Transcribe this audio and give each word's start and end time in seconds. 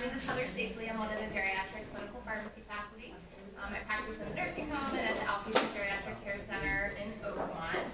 name 0.00 0.16
is 0.16 0.24
Heather 0.24 0.48
Stapely. 0.56 0.88
I'm 0.88 0.96
one 0.96 1.12
of 1.12 1.20
the 1.20 1.28
geriatric 1.28 1.84
clinical 1.92 2.24
pharmacy 2.24 2.64
faculty. 2.64 3.12
Um, 3.60 3.68
I 3.76 3.84
practice 3.84 4.16
in 4.16 4.32
the 4.32 4.36
nursing 4.36 4.64
home 4.72 4.96
and 4.96 5.04
at 5.04 5.20
the 5.20 5.28
outpatient 5.28 5.76
geriatric 5.76 6.16
care 6.24 6.40
center 6.48 6.96
in 6.96 7.12
Oakmont. 7.20 7.84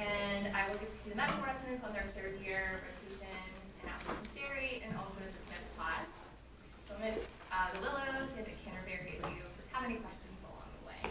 And 0.00 0.48
I 0.56 0.64
will 0.72 0.80
get 0.80 0.88
to 0.88 0.98
see 1.04 1.12
the 1.12 1.20
medical 1.20 1.44
residents 1.44 1.84
on 1.84 1.92
their 1.92 2.08
third 2.16 2.40
year 2.40 2.80
rotation 2.80 3.28
in 3.76 3.92
outpatient 3.92 4.32
geri 4.32 4.80
and 4.88 4.96
also 4.96 5.20
as 5.20 5.36
a 5.36 5.42
Smith 5.52 5.66
pod. 5.76 6.00
So 6.88 6.96
at 7.04 7.20
uh, 7.52 7.68
the 7.76 7.80
Willows 7.84 8.32
and 8.40 8.48
at 8.48 8.56
Canterbury 8.64 9.20
if 9.20 9.28
you 9.28 9.44
have 9.76 9.84
any 9.84 10.00
questions 10.00 10.40
along 10.48 10.64
the 10.80 10.82
way. 10.88 11.02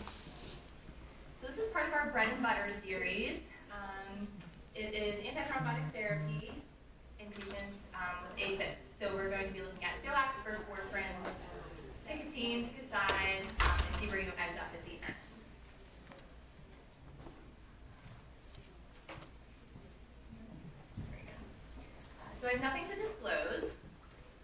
So 1.46 1.54
this 1.54 1.62
is 1.62 1.70
part 1.70 1.86
of 1.86 1.94
our 1.94 2.10
bread 2.10 2.34
and 2.34 2.42
butter 2.42 2.74
series. 2.82 3.38
Um, 3.70 4.26
it 4.74 4.98
is 4.98 5.22
antithrombotic 5.30 5.94
therapy 5.94 6.58
in 7.22 7.30
patients 7.38 7.78
um, 7.94 8.26
with 8.26 8.34
AFib. 8.42 8.82
So 9.00 9.16
we're 9.16 9.30
going 9.30 9.48
to 9.48 9.54
be 9.54 9.62
looking 9.62 9.86
at 9.86 9.96
DOACs, 10.04 10.44
first 10.44 10.62
warfarin, 10.68 11.08
nicotine, 12.06 12.68
pick 12.68 12.84
a 12.84 12.90
side, 12.92 13.48
um, 13.62 13.72
and 13.80 13.96
see 13.96 14.08
where 14.08 14.20
you 14.20 14.28
end 14.36 14.60
up 14.60 14.68
at 14.76 14.84
the 14.84 14.92
end. 14.92 15.16
Very 21.10 21.24
good. 21.24 21.40
Uh, 22.20 22.28
So 22.28 22.38
I 22.50 22.54
have 22.54 22.62
nothing 22.62 22.90
to 22.90 22.96
disclose. 22.98 23.70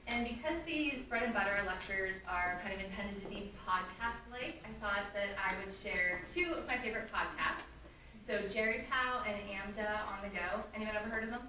And 0.06 0.30
because 0.30 0.62
these 0.68 1.02
bread 1.10 1.24
and 1.24 1.34
butter 1.34 1.58
lectures 1.66 2.14
are 2.30 2.62
kind 2.62 2.78
of 2.78 2.86
intended 2.86 3.18
to 3.24 3.28
be 3.34 3.50
podcast-like, 3.66 4.62
I 4.62 4.70
thought 4.78 5.10
that 5.18 5.34
I 5.42 5.58
would 5.58 5.74
share 5.74 6.22
two 6.32 6.54
of 6.54 6.68
my 6.68 6.78
favorite 6.78 7.10
podcasts. 7.10 7.66
So 8.30 8.46
GeriPal 8.46 9.26
and 9.26 9.34
AMDA 9.50 10.06
on 10.06 10.22
the 10.22 10.30
go. 10.30 10.62
Anyone 10.76 10.96
ever 10.96 11.10
heard 11.10 11.24
of 11.24 11.32
them? 11.32 11.48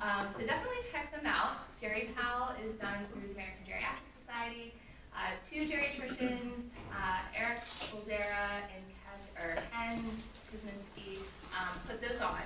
Um, 0.00 0.24
so 0.32 0.46
definitely 0.46 0.80
check 0.90 1.12
them 1.12 1.26
out. 1.26 1.68
GeriPal 1.76 2.56
is 2.64 2.72
done 2.80 3.04
through 3.12 3.28
the 3.28 3.34
American 3.34 3.68
Geriatric 3.68 4.08
Society. 4.16 4.72
Uh, 5.12 5.36
two 5.44 5.68
geriatricians, 5.68 6.72
uh, 6.88 7.20
Eric 7.36 7.60
Boldera 7.92 8.64
and 8.72 8.84
Ken, 9.04 9.44
or 9.44 9.62
Ken 9.76 10.02
Kuzminski, 10.48 11.18
um, 11.52 11.76
put 11.86 12.00
those 12.00 12.18
on. 12.22 12.40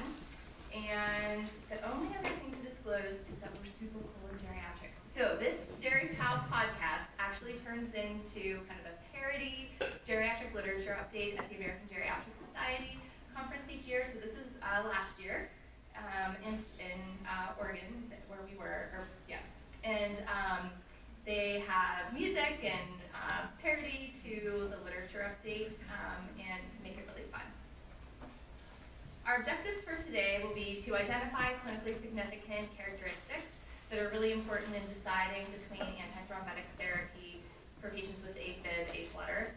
And 0.75 1.47
the 1.71 1.79
only 1.87 2.11
other 2.19 2.35
thing 2.43 2.51
to 2.51 2.63
disclose 2.67 3.23
is 3.31 3.39
that 3.39 3.55
we're 3.63 3.71
super 3.79 4.03
cool 4.03 4.27
in 4.35 4.39
geriatrics. 4.43 4.99
So 5.15 5.39
this 5.39 5.55
GeriPal 5.79 6.51
podcast 6.51 7.07
actually 7.23 7.55
turns 7.65 7.95
into 7.95 8.59
kind 8.67 8.83
of 8.83 8.91
a 8.91 8.97
parody 9.15 9.71
geriatric 10.03 10.53
literature 10.53 10.99
update 10.99 11.39
at 11.39 11.49
the 11.49 11.57
American 11.57 11.87
Geriatric 11.87 12.35
Society 12.51 12.99
conference 13.37 13.63
each 13.71 13.87
year. 13.87 14.05
So 14.13 14.19
this 14.19 14.35
is 14.35 14.51
uh, 14.63 14.89
last 14.89 15.15
year 15.23 15.51
um, 15.95 16.35
in, 16.45 16.55
in 16.83 16.99
uh, 17.23 17.55
Oregon, 17.61 18.11
where 18.27 18.41
we 18.43 18.59
were, 18.59 18.91
or, 18.99 19.07
yeah. 19.29 19.39
And 19.85 20.17
um, 20.27 20.71
they 21.25 21.63
have 21.69 22.13
music 22.13 22.59
and 22.63 22.99
uh, 23.15 23.47
parody 23.63 24.15
to 24.25 24.69
the 24.75 24.83
literature 24.85 25.23
update 25.23 25.79
um, 25.87 26.27
and 26.39 26.61
make 26.83 26.99
it 26.99 27.07
really 27.15 27.31
fun. 27.31 27.43
Our 29.27 29.37
objectives 29.37 29.83
for 29.85 29.97
today 29.97 30.41
will 30.45 30.54
be 30.65 30.81
to 30.81 30.97
identify 30.97 31.53
clinically 31.61 32.01
significant 32.01 32.65
characteristics 32.77 33.53
that 33.91 34.01
are 34.01 34.09
really 34.09 34.33
important 34.33 34.73
in 34.75 34.83
deciding 34.89 35.45
between 35.53 35.85
antithrombotic 36.01 36.65
therapy 36.81 37.41
for 37.81 37.91
patients 37.91 38.25
with 38.25 38.35
AFib, 38.37 38.89
A-flutter, 38.97 39.53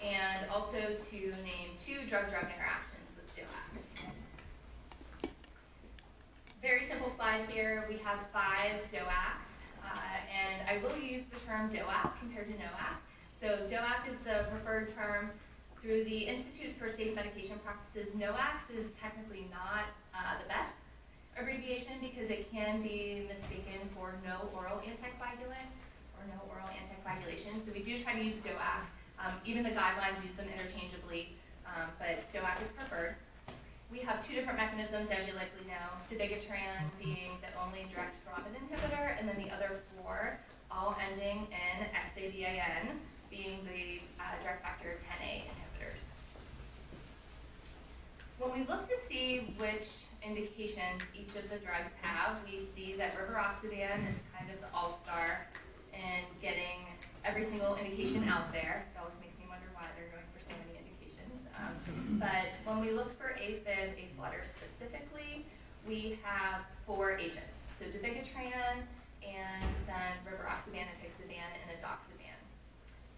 and 0.00 0.48
also 0.50 0.78
to 1.10 1.18
name 1.42 1.74
two 1.84 2.06
drug-drug 2.08 2.46
interactions 2.46 3.10
with 3.18 3.26
DOACs. 3.34 4.14
Very 6.62 6.86
simple 6.88 7.10
slide 7.16 7.48
here. 7.50 7.84
We 7.88 7.98
have 7.98 8.18
five 8.32 8.78
DOACs, 8.94 9.50
uh, 9.82 9.98
and 10.30 10.62
I 10.70 10.78
will 10.78 10.96
use 10.96 11.24
the 11.34 11.40
term 11.44 11.70
DOAC 11.70 12.12
compared 12.20 12.46
to 12.46 12.54
NOAC. 12.54 13.02
So 13.40 13.66
DOAC 13.66 14.14
is 14.14 14.18
the 14.24 14.46
preferred 14.50 14.94
term 14.94 15.30
through 15.82 16.04
the 16.04 16.18
Institute 16.18 16.78
for 16.78 16.88
Safe 16.88 17.16
Medication 17.16 17.58
Practices. 17.64 18.14
NOACs 18.14 18.70
is 18.70 18.86
technically 18.96 19.48
not 19.50 19.86
uh, 20.14 20.38
the 20.40 20.48
best 20.48 20.72
abbreviation 21.36 21.96
because 22.00 22.28
it 22.28 22.50
can 22.52 22.82
be 22.82 23.26
mistaken 23.28 23.88
for 23.96 24.14
no 24.24 24.48
oral 24.52 24.78
anticoagulant 24.84 25.72
or 26.16 26.22
no 26.28 26.38
oral 26.48 26.68
anticoagulation. 26.68 27.64
So 27.64 27.72
we 27.72 27.82
do 27.82 27.98
try 28.02 28.14
to 28.14 28.24
use 28.24 28.36
DOAC. 28.44 28.84
Um, 29.18 29.34
even 29.44 29.62
the 29.62 29.70
guidelines 29.70 30.18
use 30.22 30.34
them 30.36 30.46
interchangeably, 30.50 31.34
um, 31.66 31.88
but 31.98 32.20
DOAC 32.34 32.62
is 32.62 32.70
preferred. 32.76 33.14
We 33.90 34.00
have 34.00 34.24
two 34.26 34.34
different 34.34 34.56
mechanisms, 34.56 35.12
as 35.12 35.28
you 35.28 35.34
likely 35.36 35.68
know, 35.68 35.84
dabigatran 36.08 36.88
being 36.96 37.36
the 37.44 37.52
only 37.60 37.84
direct 37.92 38.16
thrombin 38.24 38.56
inhibitor, 38.56 39.18
and 39.20 39.28
then 39.28 39.36
the 39.36 39.52
other 39.52 39.84
four, 39.92 40.38
all 40.70 40.96
ending 41.12 41.46
in 41.52 41.76
xaban, 41.92 42.96
being 43.28 43.60
the 43.68 44.00
uh, 44.16 44.32
direct 44.42 44.62
factor 44.62 44.96
10A 44.96 45.11
When 48.42 48.58
we 48.58 48.66
look 48.66 48.88
to 48.90 48.98
see 49.08 49.54
which 49.56 49.86
indications 50.18 50.98
each 51.14 51.30
of 51.38 51.46
the 51.46 51.62
drugs 51.62 51.94
have, 52.02 52.42
we 52.42 52.66
see 52.74 52.98
that 52.98 53.14
rivaroxaban 53.14 54.02
is 54.02 54.18
kind 54.34 54.50
of 54.50 54.58
the 54.58 54.66
all-star 54.74 55.46
in 55.94 56.26
getting 56.42 56.90
every 57.24 57.44
single 57.44 57.76
indication 57.76 58.26
out 58.26 58.50
there. 58.50 58.90
It 58.90 58.98
always 58.98 59.14
makes 59.22 59.38
me 59.38 59.46
wonder 59.46 59.70
why 59.78 59.86
they're 59.94 60.10
going 60.10 60.26
for 60.34 60.42
so 60.42 60.58
many 60.58 60.74
indications. 60.74 61.38
Um, 61.54 62.18
but 62.18 62.50
when 62.66 62.82
we 62.82 62.90
look 62.90 63.14
for 63.14 63.30
AFib, 63.38 63.94
A-flutter 63.94 64.42
specifically, 64.58 65.46
we 65.86 66.18
have 66.26 66.66
four 66.84 67.14
agents. 67.14 67.54
So 67.78 67.86
dabigatran, 67.94 68.82
and 69.22 69.70
then 69.86 70.18
rivaroxaban, 70.26 70.90
apixaban, 70.98 71.46
and 71.62 71.78
edoxaban. 71.78 72.42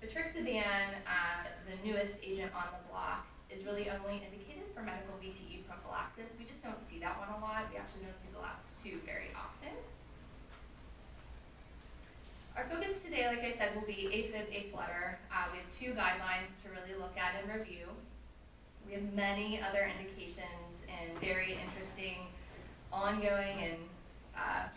Betrixaban, 0.04 1.00
uh, 1.08 1.48
the 1.64 1.80
newest 1.80 2.12
agent 2.22 2.52
on 2.54 2.68
the 2.76 2.92
block, 2.92 3.24
is 3.48 3.64
really 3.64 3.88
only 3.88 4.20
indicated 4.20 4.63
for 4.74 4.82
medical 4.82 5.14
VTE 5.22 5.62
prophylaxis. 5.70 6.26
We 6.38 6.44
just 6.44 6.60
don't 6.60 6.82
see 6.90 6.98
that 6.98 7.14
one 7.16 7.30
a 7.30 7.38
lot. 7.38 7.70
We 7.70 7.78
actually 7.78 8.10
don't 8.10 8.18
see 8.18 8.34
the 8.34 8.42
last 8.42 8.66
two 8.82 8.98
very 9.06 9.30
often. 9.38 9.72
Our 12.58 12.66
focus 12.70 13.02
today, 13.02 13.26
like 13.26 13.42
I 13.42 13.54
said, 13.58 13.74
will 13.74 13.86
be 13.86 14.10
AFib, 14.10 14.46
A-flutter. 14.50 15.18
Uh, 15.30 15.50
we 15.50 15.58
have 15.58 15.70
two 15.74 15.90
guidelines 15.94 16.54
to 16.62 16.70
really 16.70 16.94
look 16.98 17.14
at 17.18 17.34
and 17.38 17.50
review. 17.50 17.86
We 18.86 18.94
have 18.94 19.06
many 19.14 19.62
other 19.62 19.90
indications 19.90 20.74
and 20.86 21.10
very 21.18 21.58
interesting 21.58 22.30
ongoing 22.92 23.58
and 23.58 23.78
uh, 24.38 24.70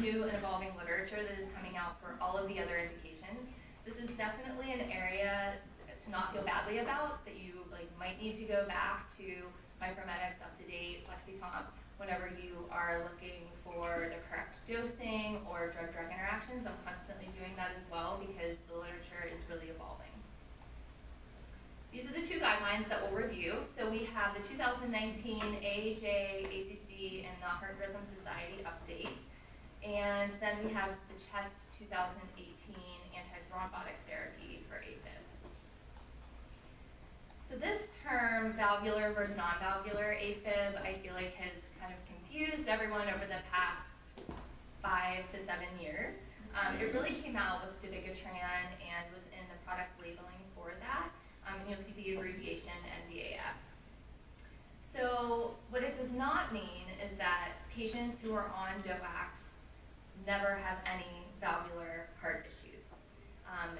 new 0.00 0.22
and 0.22 0.34
evolving 0.34 0.70
literature 0.78 1.22
that 1.22 1.38
is 1.38 1.48
coming 1.54 1.76
out 1.76 1.98
for 2.00 2.14
all 2.20 2.36
of 2.36 2.46
the 2.46 2.60
other 2.60 2.78
indications. 2.78 3.54
This 3.86 3.94
is 3.98 4.10
definitely 4.16 4.72
an 4.72 4.90
area 4.90 5.54
to 6.04 6.10
not 6.10 6.32
feel 6.32 6.42
badly 6.42 6.78
about, 6.78 7.24
that 7.24 7.36
you 7.36 7.55
like 7.76 7.92
might 8.00 8.20
need 8.20 8.40
to 8.40 8.48
go 8.48 8.64
back 8.66 9.12
to 9.20 9.44
Micromedex, 9.76 10.40
up-to-date, 10.40 11.04
Lexicomp, 11.04 11.68
whenever 12.00 12.32
you 12.40 12.64
are 12.72 13.04
looking 13.04 13.44
for 13.60 14.08
the 14.08 14.20
correct 14.28 14.56
dosing 14.64 15.44
or 15.44 15.72
drug-drug 15.76 16.08
interactions. 16.08 16.64
I'm 16.64 16.80
constantly 16.84 17.28
doing 17.36 17.52
that 17.56 17.76
as 17.76 17.84
well 17.92 18.16
because 18.20 18.56
the 18.72 18.76
literature 18.80 19.28
is 19.28 19.40
really 19.52 19.68
evolving. 19.68 20.12
These 21.92 22.08
are 22.08 22.16
the 22.16 22.24
two 22.24 22.40
guidelines 22.40 22.88
that 22.88 23.00
we'll 23.00 23.16
review. 23.16 23.56
So 23.76 23.88
we 23.88 24.08
have 24.12 24.36
the 24.36 24.44
2019 24.48 24.92
AHA, 24.92 26.44
ACC, 26.44 27.24
and 27.24 27.36
the 27.40 27.48
Heart 27.48 27.76
Rhythm 27.80 28.04
Society 28.16 28.60
update. 28.64 29.16
And 29.84 30.32
then 30.40 30.56
we 30.64 30.72
have 30.72 30.90
the 31.08 31.16
CHEST 31.28 31.56
2018 31.78 32.76
antithrombotic 33.16 33.96
therapy 34.08 34.60
for 34.68 34.76
AFib. 34.76 35.24
So 37.48 37.56
this 37.56 37.80
term, 38.06 38.52
valvular 38.54 39.12
versus 39.12 39.36
non-valvular 39.36 40.14
AFib, 40.14 40.78
I 40.80 40.94
feel 41.02 41.14
like 41.14 41.34
has 41.34 41.52
kind 41.80 41.92
of 41.92 41.98
confused 42.06 42.68
everyone 42.68 43.08
over 43.10 43.26
the 43.26 43.42
past 43.50 43.82
five 44.82 45.26
to 45.32 45.38
seven 45.42 45.66
years. 45.80 46.14
Um, 46.54 46.78
it 46.78 46.94
really 46.94 47.18
came 47.20 47.36
out 47.36 47.66
with 47.66 47.74
dabigatran 47.82 48.70
and 48.78 49.02
was 49.10 49.26
in 49.34 49.42
the 49.50 49.58
product 49.66 49.90
labeling 50.00 50.40
for 50.54 50.72
that. 50.78 51.10
Um, 51.46 51.60
and 51.60 51.70
you'll 51.70 51.82
see 51.82 51.98
the 51.98 52.16
abbreviation 52.16 52.78
NVAF. 53.10 53.58
So 54.94 55.56
what 55.70 55.82
it 55.82 55.98
does 56.00 56.10
not 56.16 56.54
mean 56.54 56.86
is 57.02 57.10
that 57.18 57.52
patients 57.74 58.18
who 58.22 58.34
are 58.34 58.50
on 58.54 58.82
DOACs 58.86 59.42
never 60.26 60.54
have 60.54 60.78
any 60.86 61.26
valvular 61.40 62.08
heart 62.22 62.46
issues. 62.46 62.82
Um, 63.50 63.76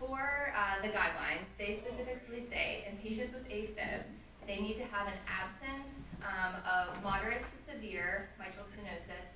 for 0.00 0.52
uh, 0.56 0.82
the 0.82 0.88
guidelines, 0.88 1.46
they 1.58 1.80
specifically 1.84 2.21
say 2.52 2.84
in 2.84 3.00
patients 3.00 3.32
with 3.32 3.48
AFib, 3.48 4.04
they 4.46 4.60
need 4.60 4.76
to 4.76 4.84
have 4.92 5.08
an 5.08 5.16
absence 5.24 5.88
um, 6.20 6.60
of 6.68 6.92
moderate 7.02 7.40
to 7.40 7.56
severe 7.64 8.28
mitral 8.36 8.68
stenosis 8.76 9.26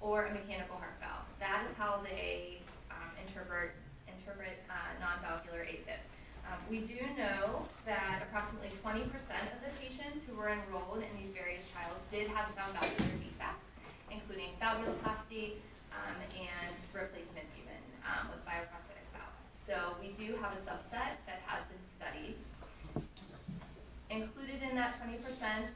or 0.00 0.26
a 0.26 0.32
mechanical 0.32 0.80
heart 0.80 0.96
valve. 0.98 1.28
That 1.38 1.68
is 1.68 1.76
how 1.76 2.00
they 2.02 2.64
um, 2.90 3.12
interpret, 3.20 3.76
interpret 4.08 4.64
uh, 4.72 4.96
non-valvular 4.98 5.68
AFib. 5.68 6.00
Um, 6.48 6.58
we 6.66 6.82
do 6.88 6.98
know 7.14 7.62
that 7.86 8.24
approximately 8.26 8.72
20% 8.82 9.06
of 9.06 9.58
the 9.62 9.70
patients 9.78 10.26
who 10.26 10.34
were 10.34 10.50
enrolled 10.50 11.04
in 11.04 11.12
these 11.20 11.30
various 11.30 11.62
trials 11.70 12.00
did 12.10 12.26
have 12.34 12.50
some 12.56 12.66
valvular 12.74 13.14
defects, 13.22 13.68
including 14.10 14.50
valvuloplasty 14.58 15.60
um, 15.94 16.18
and 16.34 16.74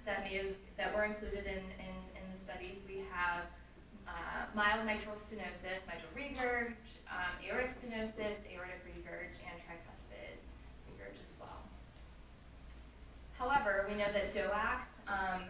that 0.07 0.25
may 0.25 0.41
have, 0.41 0.57
that 0.79 0.95
were 0.95 1.05
included 1.05 1.45
in, 1.45 1.61
in, 1.77 1.97
in 2.17 2.25
the 2.33 2.39
studies. 2.49 2.81
We 2.89 3.05
have 3.13 3.45
uh, 4.09 4.49
mild 4.55 4.87
mitral 4.87 5.17
stenosis, 5.21 5.85
mitral 5.85 6.13
regurg, 6.17 6.73
um, 7.13 7.37
aortic 7.45 7.77
stenosis, 7.77 8.41
aortic 8.49 8.81
regurg, 8.89 9.37
and 9.45 9.57
tricuspid 9.69 10.41
regurg 10.89 11.13
as 11.13 11.33
well. 11.37 11.61
However, 13.37 13.85
we 13.89 14.01
know 14.01 14.09
that 14.17 14.33
DOACs 14.33 14.89
um, 15.13 15.45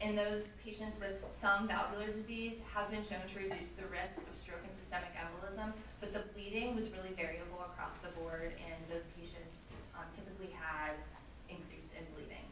in 0.00 0.12
those 0.12 0.44
patients 0.60 1.00
with 1.00 1.16
some 1.40 1.64
valvular 1.64 2.12
disease 2.12 2.60
have 2.76 2.90
been 2.90 3.04
shown 3.08 3.24
to 3.32 3.36
reduce 3.40 3.72
the 3.80 3.88
risk 3.88 4.16
of 4.20 4.34
stroke 4.36 4.60
and 4.60 4.76
systemic 4.84 5.16
embolism, 5.16 5.72
but 6.04 6.12
the 6.12 6.28
bleeding 6.36 6.76
was 6.76 6.92
really 6.92 7.16
variable 7.16 7.64
across 7.72 7.96
the 8.04 8.12
board, 8.20 8.52
and 8.60 8.76
those 8.92 9.08
patients 9.16 9.56
um, 9.96 10.04
typically 10.12 10.52
had 10.52 11.00
increase 11.48 11.88
in 11.96 12.04
bleeding. 12.12 12.44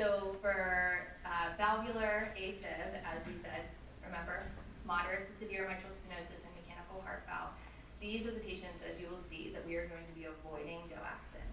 So 0.00 0.32
for 0.40 1.04
uh, 1.28 1.52
valvular 1.60 2.32
AFib, 2.32 2.88
as 3.04 3.20
we 3.28 3.36
said, 3.44 3.68
remember, 4.00 4.48
moderate 4.88 5.28
to 5.28 5.32
severe 5.36 5.68
mitral 5.68 5.92
stenosis 6.00 6.40
and 6.40 6.56
mechanical 6.56 7.04
heart 7.04 7.28
valve, 7.28 7.52
these 8.00 8.24
are 8.24 8.32
the 8.32 8.40
patients, 8.40 8.80
as 8.80 8.96
you 8.96 9.12
will 9.12 9.20
see, 9.28 9.52
that 9.52 9.60
we 9.68 9.76
are 9.76 9.84
going 9.92 10.08
to 10.08 10.16
be 10.16 10.24
avoiding 10.24 10.80
DOACs 10.88 11.36
in. 11.36 11.48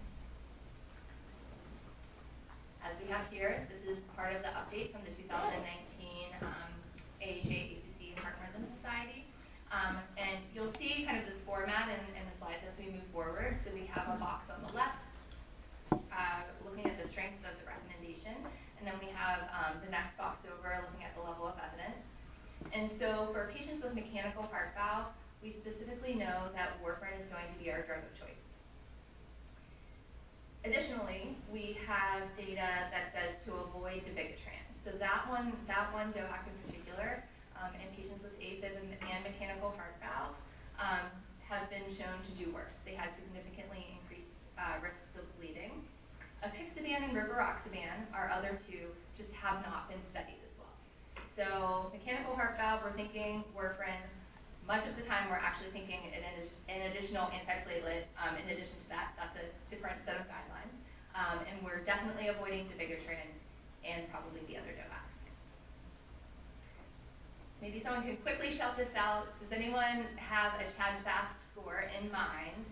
As 2.80 2.96
we 2.96 3.12
have 3.12 3.28
here, 3.28 3.68
this 3.68 3.84
is 3.84 4.00
part 4.16 4.32
of 4.32 4.40
the 4.40 4.48
update 4.56 4.96
from 4.96 5.04
the 5.04 5.12
2019 5.12 6.32
um, 6.40 6.72
AHA 7.20 7.52
ACC 7.52 8.16
Heart 8.16 8.40
Rhythm 8.48 8.64
Society. 8.80 9.28
Um, 9.68 10.00
and 10.16 10.40
you'll 10.56 10.72
see 10.80 11.04
kind 11.04 11.20
of 11.20 11.28
this 11.28 11.36
format 11.44 11.92
in, 11.92 12.00
in 12.16 12.24
the 12.24 12.36
slides 12.40 12.64
as 12.64 12.72
we 12.80 12.96
move 12.96 13.04
forward. 13.12 13.60
So 13.60 13.68
we 13.76 13.84
have 13.92 14.08
a 14.08 14.16
box 14.16 14.48
on 14.48 14.64
the 14.64 14.72
left 14.72 15.04
uh, 16.18 16.42
looking 16.66 16.84
at 16.90 16.98
the 17.00 17.08
strengths 17.08 17.40
of 17.46 17.54
the 17.62 17.66
recommendation. 17.66 18.34
And 18.78 18.86
then 18.86 18.98
we 18.98 19.10
have 19.14 19.46
um, 19.54 19.78
the 19.82 19.90
next 19.90 20.18
box 20.18 20.42
over 20.46 20.74
looking 20.82 21.06
at 21.06 21.14
the 21.14 21.22
level 21.22 21.46
of 21.46 21.56
evidence. 21.58 22.02
And 22.78 22.86
so 22.94 23.26
for 23.34 23.50
patients 23.50 23.82
with 23.82 23.90
mechanical 23.90 24.46
heart 24.54 24.70
valve, 24.78 25.10
we 25.42 25.50
specifically 25.50 26.14
know 26.14 26.46
that 26.54 26.78
warfarin 26.78 27.18
is 27.18 27.26
going 27.26 27.50
to 27.50 27.58
be 27.58 27.74
our 27.74 27.82
drug 27.82 28.06
of 28.06 28.14
choice. 28.14 28.38
Additionally, 30.62 31.34
we 31.50 31.74
have 31.90 32.22
data 32.38 32.86
that 32.94 33.10
says 33.10 33.34
to 33.50 33.58
avoid 33.66 34.06
dabigatran. 34.06 34.62
So 34.86 34.94
that 35.02 35.26
one, 35.26 35.58
that 35.66 35.90
one 35.90 36.14
DOAC 36.14 36.46
in 36.46 36.54
particular, 36.70 37.26
um, 37.58 37.74
in 37.82 37.90
patients 37.98 38.22
with 38.22 38.38
AFib 38.38 38.70
and, 38.70 38.94
and 39.10 39.26
mechanical 39.26 39.74
heart 39.74 39.98
valve, 39.98 40.38
um, 40.78 41.10
have 41.50 41.66
been 41.74 41.90
shown 41.90 42.14
to 42.30 42.32
do 42.38 42.54
worse. 42.54 42.78
They 42.86 42.94
had 42.94 43.10
significantly 43.18 43.90
increased 43.90 44.30
uh, 44.54 44.78
risks 44.78 45.18
of 45.18 45.26
bleeding. 45.34 45.82
Apixaban 46.46 47.10
and 47.10 47.10
rivaroxaban, 47.10 48.06
our 48.14 48.30
other 48.30 48.54
two, 48.70 48.86
just 49.18 49.34
have 49.34 49.66
not 49.66 49.90
been 49.90 49.98
studied 50.14 50.38
as 50.46 50.54
well. 50.54 50.78
So 51.38 51.86
mechanical 51.94 52.34
heart 52.34 52.58
valve, 52.58 52.82
we're 52.82 52.98
thinking 52.98 53.44
warfarin. 53.54 54.02
Much 54.66 54.82
of 54.90 54.98
the 54.98 55.06
time, 55.06 55.30
we're 55.30 55.38
actually 55.38 55.70
thinking 55.70 56.10
an, 56.10 56.26
an 56.66 56.90
additional 56.90 57.30
antiplatelet. 57.30 58.10
Um, 58.18 58.34
in 58.42 58.50
addition 58.50 58.74
to 58.82 58.88
that, 58.90 59.14
that's 59.14 59.38
a 59.38 59.46
different 59.70 60.02
set 60.04 60.18
of 60.18 60.26
guidelines. 60.26 60.74
Um, 61.14 61.38
and 61.46 61.62
we're 61.62 61.86
definitely 61.86 62.26
avoiding 62.26 62.66
dabigatran 62.66 63.30
and 63.86 64.10
probably 64.10 64.42
the 64.50 64.58
other 64.58 64.74
DOACs. 64.74 65.14
Maybe 67.62 67.80
someone 67.82 68.02
can 68.02 68.16
quickly 68.18 68.50
shout 68.50 68.76
this 68.76 68.90
out. 68.98 69.30
Does 69.38 69.54
anyone 69.54 70.10
have 70.16 70.58
a 70.58 70.66
CHA2DS2-VASc 70.74 71.38
score 71.54 71.86
in 71.94 72.10
mind 72.10 72.66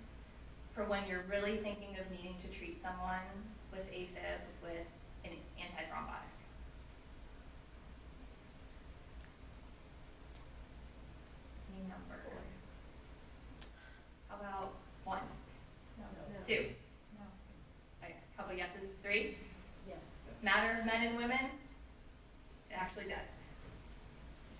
for 0.74 0.82
when 0.84 1.06
you're 1.08 1.24
really 1.30 1.58
thinking 1.58 1.94
of 2.02 2.10
needing 2.10 2.34
to 2.42 2.48
treat 2.58 2.82
someone 2.82 3.30
with 3.70 3.86
AFib 3.94 4.42
with 4.62 4.86
an 5.24 5.30
antithrombotic? 5.54 6.34
Any 11.74 11.88
numbers? 11.88 12.78
How 14.28 14.36
about 14.36 14.72
one? 15.04 15.20
No. 15.98 16.35
Two? 16.46 16.66
No. 17.18 17.26
Okay, 18.02 18.14
a 18.14 18.36
couple 18.40 18.56
yeses. 18.56 18.94
Three? 19.02 19.36
Yes. 19.88 19.98
Matter 20.42 20.78
of 20.78 20.86
men 20.86 21.02
and 21.02 21.16
women? 21.16 21.50
It 22.70 22.76
actually 22.78 23.06
does. 23.06 23.26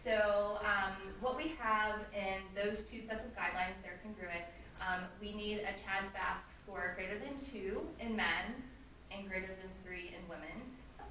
So 0.03 0.59
um, 0.63 0.95
what 1.21 1.37
we 1.37 1.55
have 1.61 2.01
in 2.13 2.43
those 2.57 2.79
two 2.91 3.07
sets 3.07 3.25
of 3.25 3.31
guidelines, 3.37 3.79
they're 3.83 4.01
congruent. 4.03 4.43
Um, 4.83 5.05
we 5.21 5.33
need 5.33 5.61
a 5.61 5.75
CHA2DS2-VASc 5.79 6.43
score 6.65 6.95
greater 6.97 7.19
than 7.19 7.39
two 7.39 7.87
in 8.01 8.17
men 8.17 8.51
and 9.13 9.29
greater 9.29 9.47
than 9.47 9.71
three 9.85 10.11
in 10.11 10.29
women. 10.29 10.59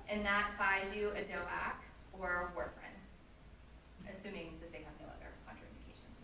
And 0.09 0.25
that 0.25 0.51
buys 0.59 0.93
you 0.93 1.09
a 1.11 1.23
DOAC 1.23 1.79
or 2.19 2.51
a 2.51 2.57
warfarin, 2.59 2.99
assuming 4.11 4.59
that 4.59 4.71
they 4.73 4.79
have 4.79 4.95
no 4.99 5.07
other 5.07 5.31
contraindications. 5.47 6.19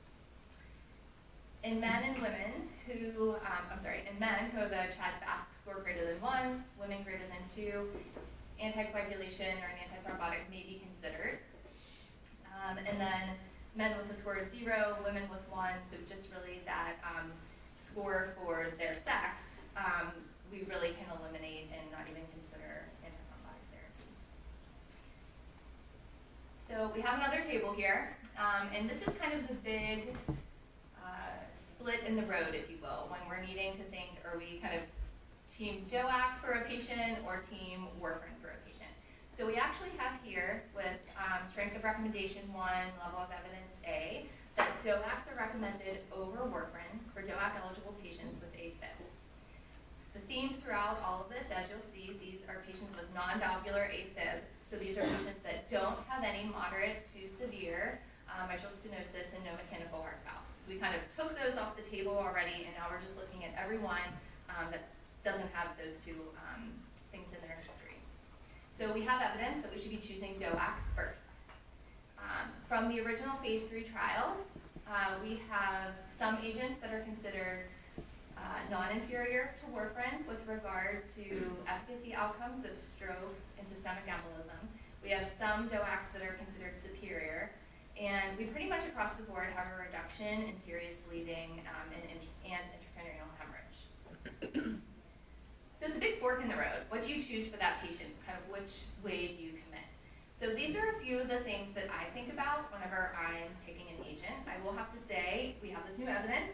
In 1.63 1.79
men 1.79 2.03
and 2.03 2.21
women 2.21 2.70
who, 2.87 3.31
um, 3.31 3.63
I'm 3.71 3.81
sorry, 3.83 4.03
in 4.09 4.17
men 4.19 4.49
who 4.51 4.59
have 4.59 4.71
a 4.71 4.89
CHA2DS2-VASc 4.95 5.45
score 5.61 5.81
greater 5.81 6.05
than 6.05 6.21
one, 6.21 6.63
women 6.79 7.03
greater 7.03 7.23
than 7.29 7.43
two, 7.55 7.87
anticoagulation 8.61 9.57
or 9.61 9.69
an 9.69 9.77
antithrombotic 9.81 10.49
may 10.49 10.63
be 10.63 10.81
considered. 10.81 11.39
Um, 12.51 12.77
and 12.77 12.99
then 12.99 13.35
men 13.75 13.95
with 13.97 14.15
a 14.15 14.19
score 14.19 14.35
of 14.35 14.49
zero, 14.51 14.97
women 15.03 15.23
with 15.29 15.41
one, 15.49 15.75
so 15.89 15.97
just 16.07 16.27
really 16.35 16.61
that 16.65 16.95
um, 17.03 17.31
score 17.89 18.33
for 18.37 18.67
their 18.77 18.95
sex, 19.05 19.41
um, 19.77 20.11
we 20.51 20.59
really 20.69 20.93
can 20.99 21.07
eliminate 21.19 21.69
and 21.71 21.89
not 21.91 22.05
even 22.09 22.21
consider 22.33 22.85
antithrombotic 23.01 23.65
therapy. 23.71 24.09
So 26.69 26.91
we 26.93 27.01
have 27.01 27.17
another 27.17 27.41
table 27.41 27.73
here, 27.73 28.15
um, 28.37 28.67
and 28.75 28.89
this 28.89 29.01
is 29.07 29.13
kind 29.19 29.33
of 29.33 29.47
the 29.47 29.55
big 29.63 30.15
split 31.81 32.05
in 32.05 32.15
the 32.15 32.25
road, 32.29 32.53
if 32.53 32.69
you 32.69 32.77
will, 32.77 33.09
when 33.09 33.17
we're 33.25 33.41
needing 33.41 33.73
to 33.73 33.85
think, 33.89 34.21
are 34.21 34.37
we 34.37 34.61
kind 34.61 34.77
of 34.77 34.85
team 35.49 35.81
DOAC 35.89 36.37
for 36.37 36.61
a 36.61 36.63
patient 36.69 37.25
or 37.25 37.41
team 37.49 37.89
warfarin 37.97 38.37
for 38.37 38.53
a 38.53 38.59
patient? 38.69 38.93
So 39.33 39.49
we 39.49 39.57
actually 39.57 39.89
have 39.97 40.13
here 40.21 40.61
with 40.77 41.01
um, 41.17 41.41
strength 41.49 41.73
of 41.73 41.81
recommendation 41.81 42.45
one, 42.53 42.93
level 43.01 43.25
of 43.25 43.33
evidence 43.33 43.73
A, 43.89 44.29
that 44.61 44.69
DOACs 44.85 45.25
are 45.33 45.37
recommended 45.41 46.05
over 46.13 46.45
warfarin 46.45 47.01
for 47.17 47.25
DOAC 47.25 47.57
eligible 47.65 47.97
patients 47.97 48.37
with 48.37 48.53
AFib. 48.53 49.01
The 50.13 50.21
theme 50.29 50.61
throughout 50.61 51.01
all 51.01 51.25
of 51.25 51.33
this, 51.33 51.49
as 51.49 51.65
you'll 51.73 51.89
see, 51.97 52.13
these 52.21 52.45
are 52.45 52.61
patients 52.69 52.93
with 52.93 53.09
non-valvular 53.17 53.89
AFib. 53.89 54.45
So 54.69 54.77
these 54.77 55.01
are 55.01 55.07
patients 55.17 55.41
that 55.41 55.65
don't 55.73 55.97
have 56.05 56.21
any 56.21 56.45
moderate 56.45 57.09
to 57.17 57.25
severe 57.41 58.05
uh, 58.29 58.45
mitral 58.45 58.69
stenosis 58.85 59.33
and 59.33 59.41
no 59.41 59.57
mechanical 59.57 59.97
heart 59.97 60.21
valves. 60.29 60.45
So 60.60 60.60
we 60.71 60.79
kind 60.79 60.95
of 60.95 61.03
took 61.11 61.35
those 61.35 61.59
off 61.59 61.75
the 61.75 61.83
table 61.91 62.15
already, 62.15 62.63
and 62.63 62.71
now 62.79 62.87
we're 62.87 63.03
just 63.03 63.15
looking 63.19 63.43
at 63.43 63.51
everyone 63.59 64.07
um, 64.47 64.71
that 64.71 64.87
doesn't 65.27 65.51
have 65.51 65.75
those 65.75 65.91
two 66.07 66.15
um, 66.39 66.71
things 67.11 67.27
in 67.35 67.39
their 67.43 67.59
history. 67.59 67.99
So 68.79 68.87
we 68.95 69.03
have 69.03 69.19
evidence 69.19 69.61
that 69.61 69.75
we 69.75 69.81
should 69.83 69.91
be 69.91 69.99
choosing 69.99 70.39
DOACs 70.39 70.87
first. 70.95 71.19
Um, 72.17 72.47
from 72.71 72.87
the 72.87 73.03
original 73.03 73.35
phase 73.43 73.67
three 73.67 73.83
trials, 73.83 74.39
uh, 74.87 75.19
we 75.21 75.43
have 75.51 75.91
some 76.17 76.39
agents 76.39 76.79
that 76.79 76.93
are 76.93 77.03
considered 77.03 77.67
uh, 78.39 78.63
non-inferior 78.71 79.53
to 79.59 79.65
warfarin 79.75 80.25
with 80.25 80.39
regard 80.47 81.03
to 81.19 81.51
efficacy 81.67 82.15
outcomes 82.15 82.63
of 82.63 82.71
stroke 82.79 83.35
and 83.59 83.67
systemic 83.75 84.07
embolism. 84.07 84.63
We 85.03 85.09
have 85.11 85.29
some 85.37 85.67
DOACs 85.67 86.15
that 86.15 86.23
are 86.23 86.39
considered 86.39 86.79
superior, 86.81 87.51
and 88.01 88.35
we 88.35 88.45
pretty 88.45 88.67
much 88.67 88.81
across 88.89 89.13
the 89.13 89.23
board 89.29 89.53
have 89.53 89.69
a 89.69 89.77
reduction 89.77 90.49
in 90.49 90.57
serious 90.65 90.97
bleeding 91.05 91.61
um, 91.69 91.85
and, 91.93 92.17
and 92.49 92.65
intracranial 92.73 93.29
hemorrhage. 93.37 94.81
So 95.81 95.89
it's 95.89 95.97
a 95.97 95.99
big 95.99 96.21
fork 96.21 96.41
in 96.41 96.49
the 96.49 96.57
road. 96.57 96.85
What 96.89 97.01
do 97.05 97.09
you 97.13 97.21
choose 97.21 97.49
for 97.49 97.57
that 97.57 97.81
patient? 97.81 98.13
Kind 98.25 98.37
of 98.37 98.45
which 98.53 98.85
way 99.01 99.33
do 99.33 99.41
you 99.41 99.53
commit? 99.65 99.85
So 100.37 100.53
these 100.53 100.77
are 100.77 100.93
a 100.93 100.97
few 101.01 101.17
of 101.17 101.29
the 101.29 101.41
things 101.41 101.73
that 101.73 101.89
I 101.89 102.05
think 102.13 102.29
about 102.29 102.69
whenever 102.69 103.13
I'm 103.17 103.49
picking 103.65 103.89
an 103.93 104.01
agent. 104.05 104.45
I 104.45 104.61
will 104.61 104.77
have 104.77 104.93
to 104.93 105.01
say, 105.09 105.57
we 105.61 105.73
have 105.73 105.81
this 105.89 105.97
new 105.97 106.05
evidence. 106.05 106.53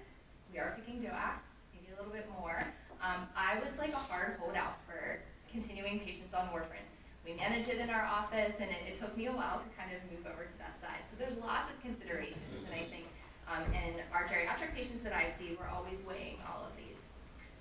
We 0.51 0.59
are 0.59 0.75
picking 0.79 1.03
DOACs, 1.03 1.43
maybe 1.75 1.91
a 1.91 1.99
little 1.99 2.11
bit 2.11 2.27
more. 2.39 2.63
Um, 3.03 3.27
I 3.35 3.59
was 3.59 3.71
like 3.75 3.91
a 3.91 4.03
hard 4.11 4.39
holdout 4.39 4.79
for 4.87 5.19
continuing 5.51 5.99
patients 6.03 6.31
on 6.31 6.47
warfarin. 6.55 6.87
We 7.27 7.35
manage 7.35 7.67
it 7.67 7.83
in 7.83 7.91
our 7.91 8.07
office, 8.07 8.55
and 8.55 8.71
it, 8.71 8.87
it, 8.87 8.95
took 9.03 9.11
me 9.19 9.27
a 9.27 9.35
while 9.35 9.59
to 9.59 9.67
kind 9.75 9.91
of 9.91 9.99
move 10.07 10.23
over 10.23 10.47
to 10.47 10.57
that 10.63 10.79
side. 10.79 11.03
So 11.11 11.19
there's 11.19 11.35
lots 11.43 11.67
of 11.67 11.75
considerations, 11.83 12.63
and 12.63 12.71
I 12.71 12.87
think 12.87 13.03
um, 13.51 13.67
in 13.75 13.99
our 14.15 14.23
geriatric 14.31 14.71
patients 14.71 15.03
that 15.03 15.11
I 15.11 15.35
see, 15.35 15.59
we're 15.59 15.67
always 15.67 15.99
weighing 16.07 16.39
all 16.47 16.63
of 16.63 16.71
these. 16.79 16.95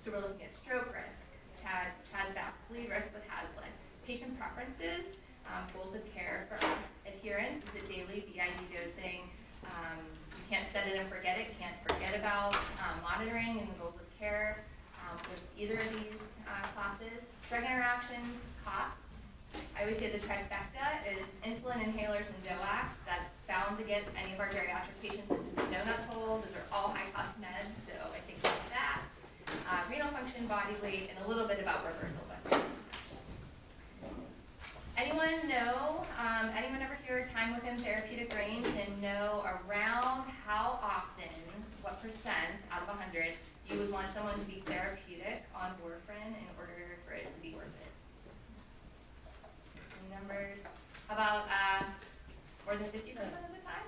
So 0.07 0.15
we're 0.15 0.23
looking 0.23 0.47
at 0.47 0.55
stroke 0.55 0.87
risk, 0.95 1.19
CHAD, 1.59 1.91
CHA2DS2-VASc, 2.07 2.55
bleed 2.71 2.87
risk 2.87 3.11
with 3.11 3.27
HAS-BLED. 3.27 3.67
Patient 4.07 4.39
preferences, 4.39 5.03
um, 5.43 5.67
goals 5.75 5.99
of 5.99 6.03
care 6.15 6.47
for 6.47 6.55
us, 6.63 6.79
adherence, 7.03 7.59
is 7.75 7.83
it 7.83 7.91
daily 7.91 8.23
BID 8.23 8.55
dosing? 8.71 9.27
Um, 9.67 9.99
you 10.31 10.47
can't 10.47 10.63
set 10.71 10.87
it 10.87 10.95
and 10.95 11.11
forget 11.11 11.35
it, 11.35 11.51
can't 11.59 11.75
forget 11.83 12.15
about 12.15 12.55
um, 12.79 13.03
monitoring 13.03 13.59
and 13.59 13.67
the 13.67 13.75
goals 13.83 13.99
of 13.99 14.07
care 14.15 14.63
um, 15.03 15.19
with 15.27 15.43
either 15.59 15.75
of 15.75 15.91
these 15.91 16.15
uh, 16.47 16.63
classes. 16.71 17.19
Drug 17.51 17.67
interactions, 17.67 18.31
cost, 18.63 18.95
I 19.75 19.83
always 19.83 19.99
say 19.99 20.07
the 20.07 20.23
trifecta 20.23 21.03
is 21.03 21.19
insulin 21.43 21.83
inhalers 21.83 22.31
and 22.31 22.39
DOACs. 22.47 22.95
That's 23.03 23.27
bound 23.43 23.75
to 23.75 23.83
get 23.83 24.07
any 24.15 24.31
of 24.31 24.39
our 24.39 24.47
geriatric 24.55 24.95
patients 25.03 25.27
into 25.27 25.51
the 25.51 25.67
donut 25.67 25.99
hole. 26.07 26.39
Those 26.47 26.55
are 26.63 26.67
all 26.71 26.95
high-cost 26.95 27.35
meds, 27.43 27.75
so 27.91 27.91
I 28.07 28.23
think 28.23 28.39
about 28.39 28.55
that. 28.71 29.03
Uh, 29.69 29.83
body 30.47 30.75
weight, 30.81 31.09
and 31.11 31.23
a 31.25 31.27
little 31.27 31.47
bit 31.47 31.59
about 31.59 31.85
reversal. 31.85 32.23
But 32.27 32.39
anyone 34.95 35.47
know? 35.47 36.07
Um, 36.17 36.49
anyone 36.55 36.81
ever 36.81 36.97
hear 37.05 37.27
time 37.35 37.53
within 37.53 37.83
therapeutic 37.83 38.33
range 38.33 38.67
and 38.79 39.01
know 39.01 39.43
around 39.43 40.29
how 40.45 40.79
often, 40.81 41.35
what 41.81 42.01
percent 42.01 42.63
out 42.71 42.81
of 42.81 42.87
100 42.87 43.33
you 43.67 43.77
would 43.79 43.91
want 43.91 44.07
someone 44.13 44.39
to 44.39 44.45
be 44.45 44.63
therapeutic 44.67 45.43
on 45.53 45.75
warfarin 45.83 46.31
in 46.31 46.47
order 46.57 46.97
for 47.05 47.13
it 47.13 47.27
to 47.35 47.41
be 47.41 47.53
worth 47.53 47.75
it? 47.83 47.91
Any 49.99 50.15
numbers? 50.15 50.59
About 51.09 51.47
uh, 51.51 51.83
more 52.65 52.75
than 52.75 52.87
50% 52.87 52.95
of 52.95 53.51
the 53.51 53.63
time? 53.67 53.87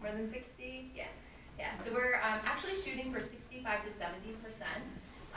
More 0.00 0.12
than 0.12 0.32
60? 0.32 0.92
Yeah. 0.94 1.04
Yeah. 1.58 1.72
So 1.84 1.92
we're 1.92 2.16
um, 2.24 2.40
actually 2.44 2.76
shooting 2.80 3.12
for 3.12 3.20
65 3.20 3.84
to 3.84 3.90
70% 4.00 4.36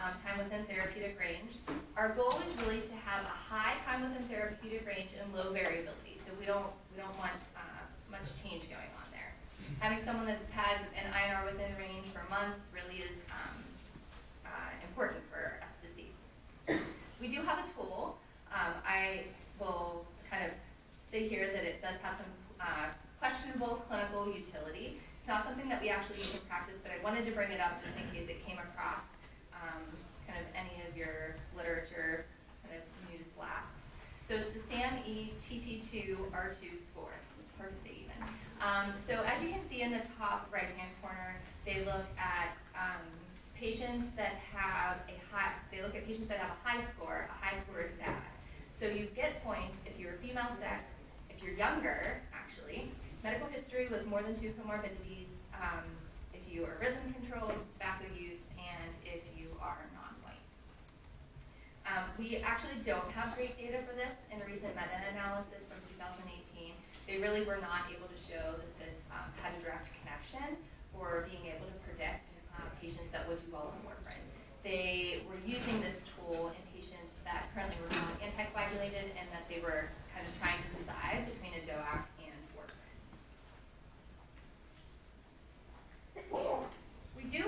um, 0.06 0.14
time 0.22 0.38
within 0.38 0.66
therapeutic 0.66 1.18
range. 1.20 1.58
Our 1.98 2.14
goal 2.14 2.38
is 2.46 2.52
really 2.62 2.82
to 2.82 2.96
have 3.06 3.26
a 3.26 3.38
high 3.50 3.74
time 3.86 4.06
within 4.06 4.22
therapeutic 4.30 4.86
range 4.86 5.10
and 5.18 5.34
low 5.34 5.50
variability. 5.50 6.22
So 6.26 6.34
we 6.40 6.46
don't 6.46 6.70
we 6.94 7.02
don't 7.02 7.18
want 7.18 7.34
uh, 7.58 7.82
much 8.12 8.30
change 8.44 8.70
going 8.70 8.92
on 9.02 9.08
there. 9.10 9.34
Having 9.80 10.06
someone 10.06 10.26
that's 10.30 10.46
had 10.52 10.86
an 10.94 11.10
INR 11.10 11.50
within 11.50 11.74
range 11.78 12.06
for 12.14 12.22
months 12.30 12.62
really 12.70 13.02
is 13.02 13.18
um, 13.34 13.58
uh, 14.46 14.72
important 14.86 15.26
for 15.34 15.58
us 15.66 15.74
to 15.82 15.88
see. 15.98 16.14
We 17.20 17.28
do 17.28 17.42
have 17.42 17.66
a 17.66 17.68
tool. 17.74 18.18
Um, 18.54 18.78
I 18.86 19.26
will 19.60 20.06
kind 20.30 20.46
of 20.46 20.52
say 21.12 21.28
here 21.28 21.50
that 21.52 21.64
it 21.64 21.82
does 21.82 21.98
have 22.04 22.22
some 22.22 22.32
uh, 22.62 22.94
questionable 23.18 23.82
clinical 23.90 24.28
utility. 24.30 25.02
It's 25.20 25.28
not 25.28 25.46
something 25.46 25.68
that 25.70 25.82
we 25.82 25.90
actually 25.90 26.18
use 26.18 26.36
in 26.36 26.42
practice, 26.46 26.78
but 26.84 26.92
I 26.94 27.02
wanted 27.04 27.26
to 27.26 27.32
bring 27.32 27.50
it 27.50 27.60
up 27.60 27.82
just 27.82 27.98
in 27.98 28.06
case 28.14 28.30
it 28.30 28.46
came 28.46 28.60
across 28.60 29.02
um, 29.66 29.84
kind 30.28 30.40
of 30.40 30.48
any 30.54 30.84
of 30.88 30.98
your 30.98 31.36
literature 31.56 32.26
kind 32.64 32.76
of 32.78 32.84
news 33.10 33.26
blasts. 33.36 33.72
So 34.28 34.36
it's 34.36 34.52
the 34.54 34.64
SAM-E 34.74 35.34
TT2 35.46 36.18
R2 36.34 36.64
score, 36.92 37.14
hard 37.58 37.72
to 37.72 37.80
say 37.86 37.96
even. 38.06 38.20
Um, 38.60 38.94
so 39.08 39.22
as 39.24 39.42
you 39.44 39.50
can 39.50 39.62
see 39.70 39.82
in 39.82 39.92
the 39.92 40.02
top 40.18 40.50
right-hand 40.52 40.92
corner, 41.02 41.38
they 41.66 41.86
look 41.86 42.06
at 42.18 42.58
um, 42.74 43.06
patients 43.56 44.08
that 44.18 44.42
have 44.54 44.98
a 45.08 45.18
high, 45.32 45.52
they 45.72 45.82
look 45.82 45.96
at 45.96 46.06
patients 46.08 46.28
that 46.30 46.40
have 46.40 46.50
a 46.50 46.68
high 46.68 46.84
score. 46.96 47.30
A 47.30 47.46
high 47.46 47.60
score 47.62 47.82
is 47.82 47.96
bad. 47.98 48.18
So 48.82 48.88
you 48.88 49.08
get 49.16 49.44
points 49.44 49.78
if 49.86 50.00
you're 50.00 50.14
female 50.14 50.52
sex, 50.60 50.84
if 51.30 51.44
you're 51.44 51.54
younger, 51.54 52.22
actually, 52.34 52.92
medical 53.24 53.48
history 53.48 53.88
with 54.06 54.12
more 54.14 54.22
than 54.22 54.38
two 54.38 54.54
comorbidities, 54.62 55.26
um, 55.58 55.82
if 56.34 56.42
you 56.46 56.62
are 56.66 56.78
rhythm 56.78 57.02
controlled, 57.18 57.58
tobacco 57.74 58.06
use, 58.14 58.38
and 58.54 58.94
if 59.02 59.26
you 59.34 59.50
are 59.58 59.82
non-white. 59.98 60.46
Um, 61.90 62.06
we 62.22 62.38
actually 62.46 62.78
don't 62.86 63.10
have 63.18 63.34
great 63.34 63.58
data 63.58 63.82
for 63.82 63.98
this 63.98 64.14
in 64.30 64.38
a 64.42 64.46
recent 64.46 64.78
meta-analysis 64.78 65.66
from 65.66 65.82
2018. 65.98 66.78
They 67.10 67.18
really 67.18 67.42
were 67.50 67.58
not 67.58 67.90
able 67.90 68.06
to 68.06 68.20
show 68.30 68.46
that 68.62 68.72
this 68.78 68.94
um, 69.10 69.26
had 69.42 69.58
a 69.58 69.60
direct 69.66 69.90
connection 70.02 70.54
for 70.94 71.26
being 71.26 71.50
able 71.50 71.66
to 71.66 71.78
predict 71.90 72.30
uh, 72.54 72.62
patients 72.78 73.10
that 73.10 73.26
would 73.26 73.42
do 73.42 73.50
well 73.50 73.74
on 73.74 73.82
warfarin. 73.90 74.22
They 74.62 75.26
were 75.26 75.42
using 75.46 75.82
this 75.82 75.98
tool 76.14 76.54
in 76.54 76.62
patients 76.74 77.14
that 77.26 77.50
currently 77.54 77.78
were 77.82 77.94
not 77.98 78.14
anticoagulated 78.22 79.14
and 79.18 79.26
that 79.34 79.50
they 79.50 79.62
were 79.62 79.90
kind 80.14 80.26
of 80.26 80.34
trying 80.38 80.62
to 80.62 80.70
decide 80.78 81.26
between 81.26 81.54
a 81.58 81.62
DOAC 81.66 82.06
and 82.26 82.42
warfarin. 82.58 82.86
We 87.16 87.24
do 87.24 87.44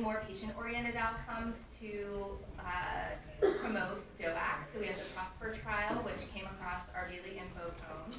more 0.00 0.22
patient-oriented 0.28 0.96
outcomes 0.96 1.56
to 1.80 2.38
uh, 2.58 3.14
promote 3.60 4.02
DOACs. 4.18 4.66
So 4.72 4.80
we 4.80 4.86
have 4.86 4.98
the 4.98 5.08
PROSPER 5.14 5.58
trial, 5.62 6.02
which 6.02 6.20
came 6.34 6.44
across 6.46 6.82
our 6.94 7.08
daily 7.08 7.38
info 7.38 7.72
cones. 7.84 8.16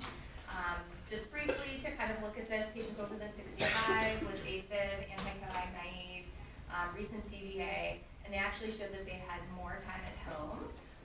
Um, 0.50 0.80
just 1.10 1.30
briefly 1.32 1.84
to 1.84 1.92
kind 1.92 2.12
of 2.12 2.22
look 2.24 2.38
at 2.38 2.50
this, 2.50 2.66
patients 2.74 3.00
older 3.00 3.16
than 3.20 3.30
65 3.36 4.22
with 4.28 4.40
AFib, 4.46 4.98
anticoag 5.12 5.68
naive, 5.76 6.26
um, 6.72 6.90
recent 6.96 7.24
CVA, 7.32 8.00
and 8.26 8.34
they 8.34 8.38
actually 8.38 8.72
showed 8.72 8.92
that 8.92 9.06
they 9.06 9.20
had 9.28 9.40
more 9.56 9.80
time 9.86 10.02
at 10.04 10.18
home, 10.34 10.60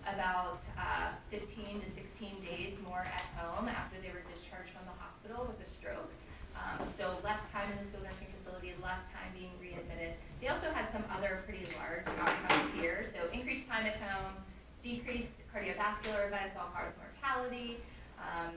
about 0.07 0.59
uh, 0.79 1.14
15 1.31 1.81
to 1.81 1.88
16 1.95 2.43
days 2.43 2.75
more 2.85 3.07
at 3.07 3.23
home 3.38 3.69
after 3.69 3.97
they 4.02 4.11
were 4.11 4.25
discharged 4.35 4.71
from 4.75 4.83
the 4.87 4.97
hospital 4.99 5.47
with 5.47 5.59
a 5.62 5.69
stroke. 5.71 6.11
Um, 6.59 6.83
so 6.99 7.19
less 7.25 7.41
time 7.52 7.71
in 7.71 7.79
the 7.81 7.87
skilled 7.88 8.05
nursing 8.05 8.29
facility, 8.38 8.75
less 8.83 9.00
time 9.14 9.31
being 9.35 9.55
readmitted. 9.62 10.14
They 10.41 10.49
also 10.49 10.71
had 10.75 10.91
some 10.93 11.05
other 11.14 11.43
pretty 11.47 11.64
large 11.79 12.07
outcomes 12.19 12.71
here. 12.76 13.07
So 13.14 13.31
increased 13.31 13.69
time 13.69 13.87
at 13.87 13.97
home, 14.03 14.35
decreased 14.83 15.33
cardiovascular 15.83 16.29
events, 16.29 16.55
all-cause 16.59 16.93
mortality, 16.99 17.79
um, 18.19 18.55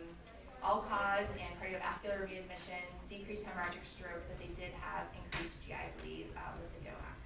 all-cause 0.64 1.26
and 1.40 1.52
cardiovascular 1.60 2.22
readmission, 2.22 2.86
decreased 3.10 3.44
hemorrhagic 3.44 3.86
stroke, 3.86 4.22
but 4.30 4.38
they 4.38 4.50
did 4.62 4.74
have 4.76 5.08
increased 5.24 5.54
GI 5.66 5.76
bleed 6.02 6.28
uh, 6.38 6.54
with 6.56 6.70
the 6.78 6.90
DOACs. 6.90 7.26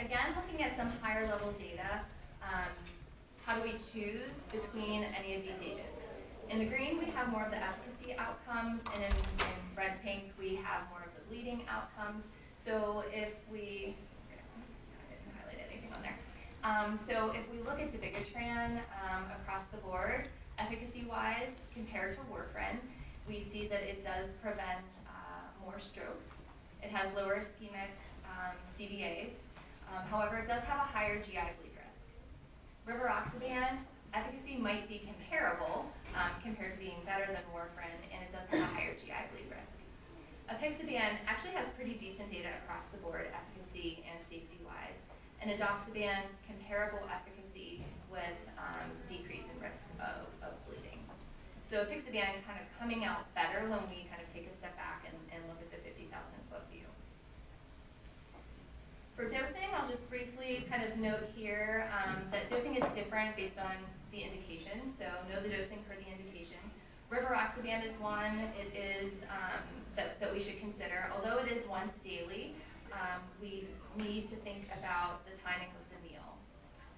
Again, 0.00 0.34
looking 0.36 0.64
at 0.64 0.76
some 0.76 0.90
higher 1.00 1.26
level 1.26 1.52
data, 1.52 2.00
um, 2.42 2.72
how 3.44 3.56
do 3.56 3.62
we 3.62 3.72
choose 3.72 4.32
between 4.50 5.04
any 5.04 5.36
of 5.36 5.42
these 5.42 5.60
agents? 5.62 6.00
In 6.50 6.58
the 6.58 6.66
green, 6.66 6.98
we 6.98 7.06
have 7.06 7.28
more 7.30 7.44
of 7.44 7.50
the 7.50 7.56
efficacy 7.56 8.16
outcomes, 8.18 8.80
and 8.94 9.04
in, 9.04 9.10
in 9.10 9.76
red 9.76 10.02
pink, 10.02 10.32
we 10.38 10.56
have 10.56 10.88
more 10.90 11.00
of 11.00 11.12
the 11.16 11.24
bleeding 11.28 11.62
outcomes. 11.68 12.24
So 12.66 13.04
if 13.12 13.32
we, 13.50 13.96
I 14.28 15.04
didn't 15.08 15.32
highlight 15.40 15.60
anything 15.70 15.90
on 15.96 16.02
there. 16.02 16.18
Um, 16.64 16.98
so 17.06 17.30
if 17.36 17.44
we 17.52 17.60
look 17.60 17.78
at 17.78 17.92
dabigatran 17.92 18.80
um, 19.04 19.28
across 19.36 19.64
the 19.70 19.76
board, 19.84 20.28
efficacy-wise, 20.58 21.52
compared 21.76 22.16
to 22.16 22.22
warfarin, 22.32 22.80
we 23.28 23.44
see 23.52 23.68
that 23.68 23.82
it 23.82 24.02
does 24.02 24.30
prevent 24.40 24.80
uh, 25.06 25.44
more 25.62 25.78
strokes. 25.78 26.24
It 26.82 26.88
has 26.88 27.12
lower 27.14 27.44
ischemic 27.44 27.92
um, 28.24 28.56
CVAs, 28.80 29.36
um, 29.92 30.08
however, 30.10 30.38
it 30.38 30.48
does 30.48 30.62
have 30.64 30.78
a 30.80 30.88
higher 30.88 31.20
GI 31.20 31.52
bleed 31.60 31.76
risk. 31.76 32.00
Rivaroxaban, 32.88 33.84
efficacy 34.14 34.56
might 34.56 34.88
be 34.88 35.04
comparable 35.04 35.84
um, 36.16 36.32
compared 36.42 36.72
to 36.72 36.78
being 36.78 36.96
better 37.04 37.26
than 37.26 37.44
warfarin, 37.52 37.92
and 38.08 38.24
it 38.24 38.32
does 38.32 38.48
have 38.48 38.70
a 38.70 38.74
higher 38.74 38.94
GI 38.96 39.20
bleed 39.36 39.52
risk. 39.52 39.76
Apixaban 40.48 41.20
actually 41.28 41.52
has 41.52 41.68
pretty 41.76 41.94
decent 42.00 42.32
data 42.32 42.48
across 42.64 42.84
the 42.92 42.98
board, 43.04 43.28
efficacy 43.32 44.04
and 44.08 44.16
safety-wise. 44.32 44.96
And 45.40 45.52
edoxaban, 45.52 46.24
comparable 46.64 47.04
efficacy 47.12 47.84
with 48.08 48.40
um, 48.56 48.88
decrease 49.04 49.44
in 49.44 49.56
risk 49.60 49.84
of, 50.00 50.24
of 50.40 50.56
bleeding. 50.64 50.96
So 51.68 51.84
apixaban 51.84 52.40
kind 52.48 52.56
of 52.56 52.66
coming 52.80 53.04
out 53.04 53.28
better 53.36 53.68
when 53.68 53.84
we 53.92 54.08
kind 54.08 54.24
of 54.24 54.28
take 54.32 54.48
a 54.48 54.54
step 54.56 54.72
back 54.80 55.04
and, 55.04 55.16
and 55.28 55.44
look 55.44 55.60
at 55.60 55.68
the 55.68 55.80
50,000 55.84 56.08
foot 56.48 56.64
view. 56.72 56.88
For 59.12 59.28
dosing, 59.28 59.68
I'll 59.76 59.88
just 59.88 60.08
briefly 60.08 60.64
kind 60.72 60.82
of 60.88 60.96
note 60.96 61.28
here 61.36 61.84
um, 61.92 62.24
that 62.32 62.48
dosing 62.48 62.80
is 62.80 62.84
different 62.96 63.36
based 63.36 63.60
on 63.60 63.76
the 64.08 64.24
indication, 64.24 64.96
so 64.96 65.04
know 65.28 65.44
the 65.44 65.52
dosing 65.52 65.84
for 65.84 65.94
the 66.00 66.08
indication. 66.08 66.60
Rivaroxaban 67.12 67.84
is 67.84 67.92
one 68.00 68.48
it 68.56 68.72
is 68.72 69.12
um, 69.28 69.60
that, 69.96 70.18
that 70.18 70.32
we 70.32 70.40
should 70.40 70.58
consider. 70.58 71.12
Although 71.12 71.44
it 71.44 71.52
is 71.52 71.62
once 71.68 71.92
daily, 72.02 72.56
um, 72.90 73.20
we 73.38 73.68
need 74.00 74.30
to 74.30 74.36
think 74.40 74.64
about 74.72 75.28
the 75.28 75.36
timing 75.44 75.68
of. 75.68 75.83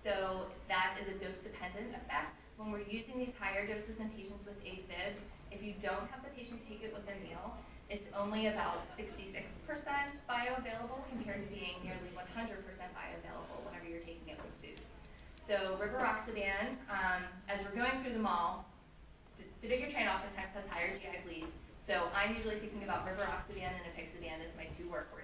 So 0.07 0.47
that 0.71 0.95
is 1.03 1.11
a 1.11 1.19
dose-dependent 1.19 1.91
effect. 1.99 2.39
When 2.63 2.71
we're 2.71 2.87
using 2.87 3.19
these 3.19 3.35
higher 3.43 3.67
doses 3.67 3.99
in 3.99 4.07
patients 4.15 4.47
with 4.47 4.55
AFib, 4.63 5.19
if 5.51 5.67
you 5.67 5.75
don't 5.83 6.07
have 6.15 6.23
the 6.23 6.31
patient 6.31 6.63
take 6.71 6.87
it 6.87 6.95
with 6.95 7.03
their 7.11 7.19
meal, 7.27 7.59
it's 7.91 8.07
only 8.15 8.47
about 8.47 8.87
66% 8.95 9.19
bioavailable 10.31 11.03
compared 11.11 11.43
to 11.43 11.49
being 11.51 11.83
nearly 11.83 12.15
100% 12.15 12.23
bioavailable 12.39 13.59
whenever 13.67 13.83
you're 13.91 14.07
taking 14.07 14.31
it 14.31 14.39
with 14.39 14.55
food. 14.63 14.79
So 15.51 15.75
rivaroxaban, 15.83 16.79
um, 16.87 17.27
as 17.51 17.67
we're 17.67 17.75
going 17.75 17.99
through 18.07 18.15
them 18.15 18.31
all, 18.31 18.65
dabigatran 19.59 20.07
oftentimes 20.07 20.55
has 20.55 20.67
higher 20.71 20.95
GI 20.95 21.27
bleed. 21.27 21.51
So 21.89 22.07
I'm 22.15 22.37
usually 22.37 22.63
thinking 22.63 22.85
about 22.85 23.07
rivaroxaban 23.11 23.75
and 23.75 23.83
apixaban 23.91 24.39
as 24.39 24.55
my 24.55 24.71
two 24.79 24.87
workhorses. 24.87 25.16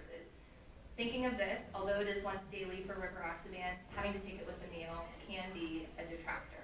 Thinking 1.02 1.26
of 1.26 1.35
this, 1.35 1.59
although 1.75 1.99
it 1.99 2.06
is 2.06 2.23
once 2.23 2.38
daily 2.54 2.87
for 2.87 2.94
rivaroxaban, 2.94 3.75
having 3.90 4.14
to 4.14 4.23
take 4.23 4.38
it 4.38 4.47
with 4.47 4.54
a 4.62 4.71
meal 4.71 5.02
can 5.26 5.50
be 5.50 5.90
a 5.99 6.06
detractor. 6.06 6.62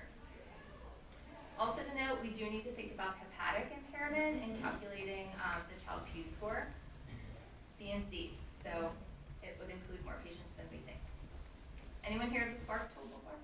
Also 1.58 1.82
to 1.82 1.94
note, 1.98 2.22
we 2.22 2.30
do 2.30 2.46
need 2.46 2.62
to 2.62 2.70
think 2.78 2.94
about 2.94 3.18
hepatic 3.18 3.66
impairment 3.74 4.38
in 4.46 4.54
calculating 4.62 5.26
um, 5.42 5.66
the 5.66 5.74
Child-Pugh 5.82 6.22
score, 6.38 6.70
B 7.82 7.90
and 7.90 8.06
C. 8.14 8.38
So 8.62 8.94
it 9.42 9.58
would 9.58 9.74
include 9.74 10.06
more 10.06 10.22
patients 10.22 10.54
than 10.54 10.70
we 10.70 10.78
think. 10.86 11.02
Anyone 12.06 12.30
here 12.30 12.46
has 12.46 12.54
a 12.54 12.62
SPARC 12.62 12.94
tool 12.94 13.10
before? 13.10 13.42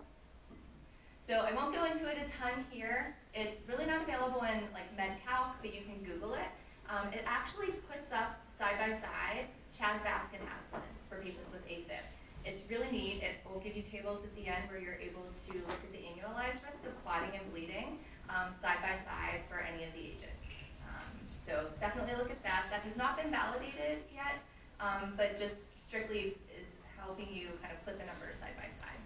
So 1.26 1.42
I 1.42 1.50
won't 1.58 1.74
go 1.74 1.90
into 1.90 2.06
it 2.06 2.22
a 2.22 2.30
ton 2.38 2.62
here. 2.70 3.18
It's 3.34 3.58
really 3.66 3.90
not 3.90 4.06
available 4.06 4.46
in 4.46 4.62
like 4.70 4.86
MedCalc, 4.94 5.58
but 5.58 5.74
you 5.74 5.82
can 5.82 6.06
Google 6.06 6.38
it. 6.38 6.54
Um, 6.86 7.10
it 7.10 7.26
actually 7.26 7.74
puts 7.90 8.06
up 8.14 8.38
side 8.62 8.78
by 8.78 8.94
side 9.02 9.50
CHA2DS2-VASc 9.84 10.32
and 10.32 10.44
aspirin 10.48 10.92
for 11.12 11.20
patients 11.20 11.52
with 11.52 11.60
AFib. 11.68 12.08
It's 12.48 12.64
really 12.72 12.88
neat. 12.88 13.20
It 13.20 13.44
will 13.44 13.60
give 13.60 13.76
you 13.76 13.84
tables 13.84 14.24
at 14.24 14.32
the 14.32 14.48
end 14.48 14.64
where 14.72 14.80
you're 14.80 14.96
able 14.96 15.28
to 15.28 15.52
look 15.68 15.76
at 15.76 15.92
the 15.92 16.00
annualized 16.00 16.64
risk 16.64 16.80
of 16.88 16.96
clotting 17.04 17.36
and 17.36 17.44
bleeding 17.52 18.00
um, 18.32 18.56
side 18.64 18.80
by 18.80 18.96
side 19.04 19.44
for 19.52 19.60
any 19.60 19.84
of 19.84 19.92
the 19.92 20.16
agents. 20.16 20.40
Um, 20.88 21.12
so 21.44 21.68
definitely 21.84 22.16
look 22.16 22.32
at 22.32 22.40
that. 22.48 22.72
That 22.72 22.80
has 22.88 22.96
not 22.96 23.20
been 23.20 23.28
validated 23.28 24.08
yet, 24.08 24.40
um, 24.80 25.12
but 25.20 25.36
just 25.36 25.60
strictly 25.84 26.40
is 26.48 26.68
helping 26.96 27.28
you 27.28 27.52
kind 27.60 27.72
of 27.76 27.80
put 27.84 28.00
the 28.00 28.08
numbers 28.08 28.40
side 28.40 28.56
by 28.56 28.72
side. 28.80 29.00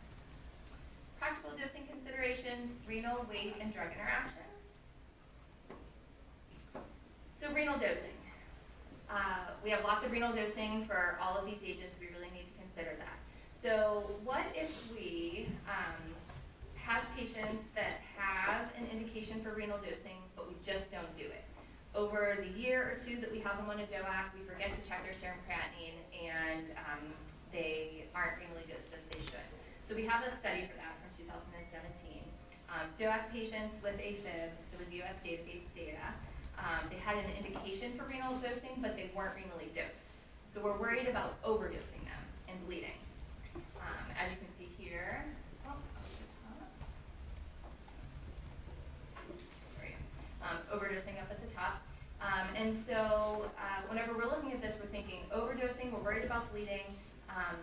Practical 1.18 1.58
dosing 1.58 1.90
considerations, 1.90 2.70
renal, 2.86 3.26
weight, 3.26 3.58
and 3.58 3.74
drug 3.74 3.90
interactions. 3.90 4.46
So 7.42 7.50
renal 7.50 7.78
dosing. 7.78 8.17
Uh, 9.10 9.56
we 9.64 9.70
have 9.70 9.82
lots 9.84 10.04
of 10.04 10.12
renal 10.12 10.32
dosing 10.32 10.84
for 10.84 11.18
all 11.22 11.36
of 11.36 11.46
these 11.46 11.60
agents. 11.64 11.96
We 12.00 12.08
really 12.12 12.30
need 12.30 12.44
to 12.44 12.56
consider 12.60 12.96
that. 13.00 13.16
So 13.64 14.10
what 14.22 14.44
if 14.54 14.70
we 14.92 15.48
um, 15.66 15.96
have 16.76 17.02
patients 17.16 17.64
that 17.74 18.04
have 18.16 18.68
an 18.76 18.86
indication 18.92 19.40
for 19.42 19.52
renal 19.56 19.78
dosing, 19.78 20.20
but 20.36 20.46
we 20.46 20.54
just 20.64 20.90
don't 20.92 21.10
do 21.16 21.24
it? 21.24 21.44
Over 21.96 22.36
the 22.44 22.52
year 22.60 22.84
or 22.84 22.96
two 23.00 23.16
that 23.20 23.32
we 23.32 23.40
have 23.40 23.56
them 23.56 23.70
on 23.72 23.80
a 23.80 23.88
DOAC, 23.88 24.36
we 24.36 24.44
forget 24.44 24.76
to 24.76 24.80
check 24.86 25.02
their 25.02 25.16
serum 25.16 25.40
creatinine, 25.48 25.96
and 26.12 26.68
um, 26.76 27.02
they 27.50 28.04
aren't 28.14 28.38
renally 28.44 28.68
dosed 28.68 28.92
as 28.92 29.02
they 29.10 29.24
should. 29.24 29.48
So 29.88 29.96
we 29.96 30.04
have 30.04 30.20
a 30.20 30.30
study 30.36 30.68
for 30.68 30.76
that 30.76 31.00
from 31.00 31.10
2017. 31.16 32.20
Um, 32.68 32.92
DOAC 33.00 33.32
patients 33.32 33.80
with 33.80 33.96
AFib, 33.96 34.52
it 34.52 34.76
was 34.76 34.86
US 35.00 35.16
database 35.24 35.64
data, 35.72 36.12
um, 36.64 36.88
they 36.90 36.96
had 36.96 37.16
an 37.16 37.30
indication 37.38 37.96
for 37.96 38.04
renal 38.04 38.34
dosing, 38.38 38.80
but 38.80 38.96
they 38.96 39.10
weren't 39.14 39.34
renally 39.36 39.72
dosed. 39.74 40.02
So 40.54 40.60
we're 40.60 40.76
worried 40.76 41.08
about 41.08 41.40
overdosing 41.42 42.02
them 42.04 42.22
and 42.48 42.66
bleeding. 42.66 42.98
Um, 43.76 44.04
as 44.18 44.30
you 44.30 44.38
can 44.38 44.50
see 44.58 44.68
here, 44.82 45.24
oh. 45.68 45.72
Um, 50.42 50.58
overdosing 50.72 51.20
up 51.20 51.30
at 51.30 51.40
the 51.40 51.54
top. 51.54 51.82
Um, 52.20 52.48
and 52.56 52.76
so 52.88 53.50
uh, 53.58 53.82
whenever 53.88 54.14
we're 54.14 54.30
looking 54.30 54.52
at 54.52 54.62
this, 54.62 54.76
we're 54.80 54.90
thinking 54.90 55.20
overdosing, 55.32 55.92
we're 55.92 56.00
worried 56.00 56.24
about 56.24 56.50
bleeding. 56.52 56.86
Um, 57.28 57.56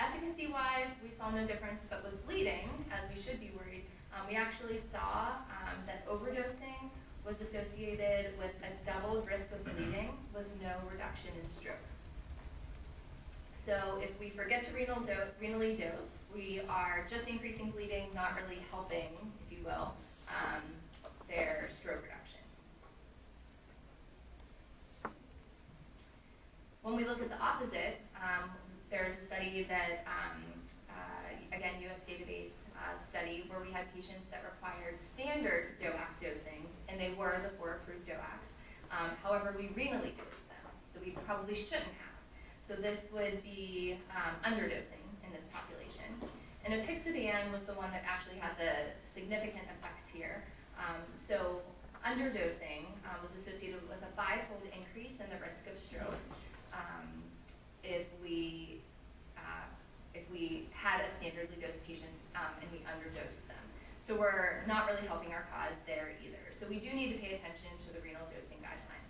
Efficacy-wise, 0.00 0.90
we 1.02 1.10
saw 1.16 1.30
no 1.30 1.46
difference, 1.46 1.82
but 1.88 2.02
with 2.02 2.26
bleeding, 2.26 2.68
as 2.90 3.14
we 3.14 3.22
should 3.22 3.38
be 3.38 3.52
worried, 3.56 3.84
um, 4.12 4.26
we 4.28 4.34
actually 4.34 4.80
saw 4.90 5.38
um, 5.46 5.78
that 5.86 6.04
overdosing 6.08 6.71
was 7.26 7.36
associated 7.40 8.36
with 8.38 8.52
a 8.62 8.90
doubled 8.90 9.26
risk 9.26 9.52
of 9.52 9.64
bleeding 9.64 10.10
with 10.34 10.46
no 10.62 10.74
reduction 10.90 11.30
in 11.40 11.48
stroke. 11.60 11.76
So 13.64 14.00
if 14.02 14.18
we 14.18 14.30
forget 14.30 14.64
to 14.64 14.74
renal 14.74 15.00
do 15.00 15.12
renally 15.40 15.78
dose, 15.78 16.10
we 16.34 16.60
are 16.68 17.06
just 17.08 17.28
increasing 17.28 17.70
bleeding, 17.70 18.08
not 18.14 18.32
really 18.42 18.60
helping, 18.70 19.14
if 19.46 19.56
you 19.56 19.64
will, 19.64 19.94
um, 20.28 20.62
their 21.28 21.68
stroke 21.78 22.02
reduction. 22.02 22.40
When 26.82 26.96
we 26.96 27.04
look 27.04 27.22
at 27.22 27.28
the 27.28 27.38
opposite, 27.38 28.00
um, 28.16 28.50
there's 28.90 29.16
a 29.22 29.26
study 29.26 29.64
that, 29.68 30.04
um, 30.10 30.42
uh, 30.90 31.56
again, 31.56 31.74
US 31.86 32.00
database 32.08 32.50
uh, 32.74 32.98
study 33.10 33.44
where 33.48 33.60
we 33.62 33.70
had 33.70 33.86
patients 33.94 34.26
that 34.32 34.42
required 34.42 34.98
standard 35.14 35.78
DOAC 35.78 36.10
dosing, 36.20 36.66
and 36.88 36.98
they 36.98 37.14
were 37.14 37.38
the 37.42 37.50
four 37.56 37.78
approved 37.82 38.08
DOACs. 38.08 38.50
Um, 38.90 39.10
however, 39.22 39.54
we 39.56 39.70
renally 39.78 40.10
dosed 40.18 40.44
them, 40.50 40.66
so 40.92 41.00
we 41.04 41.14
probably 41.52 41.68
shouldn't 41.68 41.96
have. 42.00 42.16
So 42.68 42.80
this 42.80 43.00
would 43.12 43.42
be 43.42 43.98
um, 44.16 44.32
underdosing 44.40 45.04
in 45.20 45.30
this 45.32 45.44
population. 45.52 46.08
And 46.64 46.80
apixaban 46.80 47.52
was 47.52 47.60
the 47.66 47.74
one 47.74 47.90
that 47.92 48.04
actually 48.08 48.38
had 48.40 48.56
the 48.56 48.96
significant 49.12 49.68
effects 49.76 50.08
here. 50.12 50.44
Um, 50.78 51.02
so 51.28 51.60
underdosing 52.06 52.88
um, 53.04 53.20
was 53.20 53.34
associated 53.36 53.82
with 53.88 54.00
a 54.00 54.10
five-fold 54.16 54.64
increase 54.72 55.20
in 55.20 55.28
the 55.28 55.38
risk 55.42 55.60
of 55.68 55.76
stroke 55.76 56.22
um, 56.72 57.06
if 57.84 58.06
we 58.22 58.80
uh, 59.36 59.68
if 60.14 60.24
we 60.30 60.68
had 60.72 61.02
a 61.04 61.08
standardly 61.18 61.60
dosed 61.60 61.82
patient 61.84 62.14
um, 62.36 62.52
and 62.62 62.68
we 62.72 62.78
underdosed 62.88 63.42
them. 63.50 63.64
So 64.06 64.14
we're 64.14 64.64
not 64.66 64.86
really 64.88 65.06
helping 65.06 65.32
our 65.32 65.44
cause 65.52 65.76
there 65.86 66.14
either. 66.24 66.40
So 66.60 66.66
we 66.68 66.78
do 66.80 66.92
need 66.94 67.12
to 67.12 67.18
pay 67.18 67.34
attention 67.34 67.74
to 67.86 67.92
the 67.92 68.00
renal 68.00 68.22
dosing 68.30 68.60
guidelines. 68.62 69.02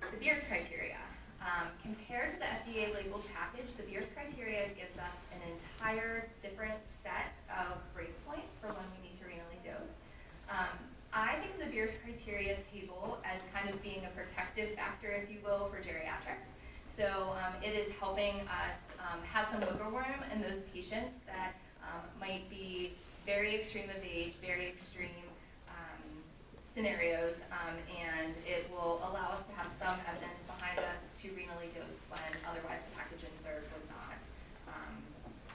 The 0.00 0.09
Beers 0.20 0.44
criteria. 0.48 1.00
Um, 1.40 1.72
compared 1.80 2.28
to 2.32 2.36
the 2.36 2.44
FDA 2.44 2.92
labeled 2.92 3.24
package, 3.32 3.72
the 3.78 3.82
Beers 3.84 4.04
criteria 4.12 4.68
gives 4.76 4.92
us 5.00 5.16
an 5.32 5.40
entire 5.48 6.28
different 6.42 6.76
set 7.02 7.32
of 7.48 7.80
breakpoints 7.96 8.52
for 8.60 8.68
when 8.68 8.84
we 8.92 9.08
need 9.08 9.16
to 9.16 9.24
renally 9.24 9.56
dose. 9.64 9.96
Um, 10.52 10.76
I 11.14 11.40
think 11.40 11.56
the 11.58 11.72
Beers 11.72 11.96
criteria 12.04 12.58
table 12.68 13.16
as 13.24 13.40
kind 13.56 13.72
of 13.72 13.82
being 13.82 14.04
a 14.04 14.12
protective 14.12 14.76
factor, 14.76 15.08
if 15.08 15.32
you 15.32 15.38
will, 15.42 15.72
for 15.72 15.80
geriatrics. 15.80 16.44
So 16.98 17.32
um, 17.40 17.56
it 17.64 17.72
is 17.72 17.90
helping 17.98 18.44
us 18.44 18.76
um, 19.00 19.24
have 19.24 19.48
some 19.50 19.60
wiggle 19.60 19.90
room 19.90 20.20
in 20.34 20.42
those 20.42 20.60
patients 20.74 21.16
that 21.24 21.56
um, 21.80 22.04
might 22.20 22.44
be 22.50 22.92
very 23.24 23.54
extreme 23.56 23.88
of 23.88 24.04
age, 24.04 24.34
very 24.44 24.68
extreme 24.68 25.24
um, 25.70 26.04
scenarios, 26.74 27.34
and 27.88 28.34
it 28.46 28.68
will 28.70 29.00
allow 29.08 29.32
us 29.32 29.44
some 29.90 29.98
evidence 30.06 30.38
behind 30.46 30.78
us 30.78 31.02
to 31.18 31.34
renally 31.34 31.66
dose 31.74 31.98
when 32.14 32.30
otherwise 32.46 32.78
the 32.86 32.94
package 32.94 33.26
insert 33.26 33.66
would 33.74 33.82
not 33.90 34.22
um, 34.70 34.94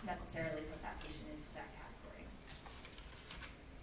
necessarily 0.04 0.60
put 0.68 0.76
that 0.84 1.00
patient 1.00 1.24
into 1.32 1.48
that 1.56 1.72
category. 1.72 2.28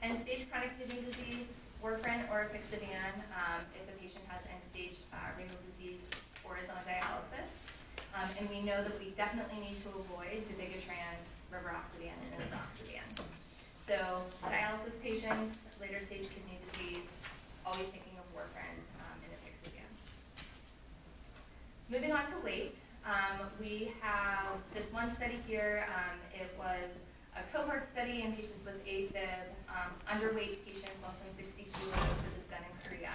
End-stage 0.04 0.44
chronic 0.52 0.76
kidney 0.76 1.08
disease, 1.08 1.48
warfarin 1.80 2.28
or 2.28 2.44
apixaban, 2.44 3.16
um, 3.32 3.64
if 3.72 3.88
the 3.88 3.96
patient 3.96 4.20
has 4.28 4.44
end-stage 4.44 5.00
uh, 5.16 5.32
renal 5.40 5.56
disease 5.72 6.04
or 6.44 6.60
is 6.60 6.68
on 6.68 6.84
dialysis. 6.84 7.48
Um, 8.12 8.28
and 8.36 8.44
we 8.52 8.60
know 8.60 8.84
that 8.84 8.92
we 9.00 9.16
definitely 9.16 9.56
need 9.56 9.80
to 9.88 10.04
avoid 10.04 10.36
dabigatran, 10.52 11.16
rivaroxaban, 11.48 12.12
and 12.12 12.44
edoxaban. 12.44 13.08
So 13.88 14.20
dialysis 14.44 15.00
patients, 15.00 15.64
later 15.80 16.04
stage 16.04 16.28
kidney 16.28 16.60
disease, 16.76 17.08
always 17.64 17.88
thinking 17.88 18.20
of 18.20 18.28
warfarin 18.36 18.76
um, 19.00 19.16
and 19.24 19.32
apixaban. 19.32 19.88
Moving 21.92 22.12
on 22.12 22.24
to 22.32 22.38
weight, 22.42 22.74
um, 23.04 23.52
we 23.60 23.92
have 24.00 24.56
this 24.72 24.90
one 24.94 25.14
study 25.14 25.36
here. 25.46 25.84
Um, 25.92 26.16
it 26.32 26.48
was 26.56 26.88
a 27.36 27.44
cohort 27.52 27.86
study 27.92 28.22
in 28.22 28.32
patients 28.32 28.64
with 28.64 28.80
AFib, 28.86 29.52
um, 29.68 29.92
underweight 30.08 30.64
patients, 30.64 30.96
less 31.04 31.20
than 31.20 31.36
60 31.36 31.68
kilos. 31.68 32.16
This 32.24 32.40
is 32.40 32.48
done 32.48 32.64
in 32.64 32.72
Korea. 32.80 33.12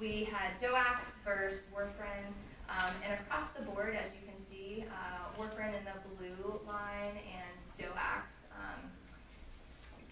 We 0.00 0.24
had 0.24 0.56
DOACs 0.56 1.04
versus 1.22 1.60
warfarin, 1.68 2.32
um, 2.72 2.96
and 3.04 3.12
across 3.20 3.52
the 3.52 3.60
board, 3.68 3.92
as 3.92 4.08
you 4.16 4.24
can 4.24 4.40
see, 4.48 4.88
uh, 4.88 5.28
warfarin 5.36 5.76
in 5.76 5.84
the 5.84 6.00
blue 6.16 6.58
line 6.66 7.12
and 7.12 7.52
DOACs 7.76 8.32
um, 8.56 8.88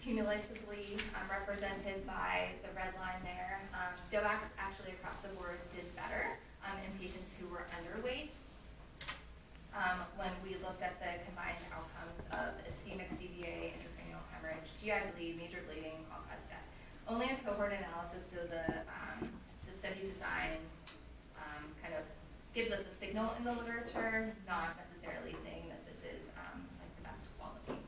cumulatively 0.03 1.01
um, 1.17 1.25
represented 1.33 2.05
by 2.05 2.53
the 2.61 2.69
red 2.77 2.93
line 3.01 3.25
there. 3.25 3.59
Um, 3.73 3.97
DOACs 4.13 4.53
actually 4.61 4.93
across 5.01 5.17
the 5.25 5.33
board 5.33 5.57
did 5.73 5.89
better 5.95 6.37
um, 6.67 6.77
in 6.83 6.91
patients 6.99 7.31
who 7.39 7.47
were 7.47 7.63
underweight 7.79 8.35
um, 9.71 10.03
when 10.19 10.31
we 10.43 10.59
looked 10.59 10.83
at 10.83 10.99
the 10.99 11.23
combined 11.23 11.59
outcomes 11.71 12.17
of 12.35 12.59
ischemic 12.67 13.07
CVA, 13.15 13.77
intracranial 13.77 14.23
hemorrhage, 14.33 14.67
GI 14.87 15.03
bleed, 15.19 15.35
major 15.35 15.59
bleeding, 15.67 15.99
all-cause 16.15 16.39
death. 16.47 16.63
Only 17.11 17.27
a 17.27 17.35
cohort 17.43 17.75
analysis, 17.75 18.23
so 18.31 18.47
the, 18.47 18.87
the 19.67 19.73
study 19.83 20.15
design 20.15 20.63
kind 21.83 21.91
of 21.91 22.07
gives 22.55 22.71
us 22.71 22.87
a 22.87 22.95
signal 23.03 23.35
in 23.35 23.43
the 23.43 23.51
literature, 23.51 24.31
not 24.47 24.79
necessarily 24.79 25.35
saying 25.43 25.67
that 25.67 25.83
this 25.83 25.99
is 26.07 26.23
um, 26.39 26.63
like 26.79 26.87
the 26.95 27.03
best 27.03 27.27
quality. 27.35 27.83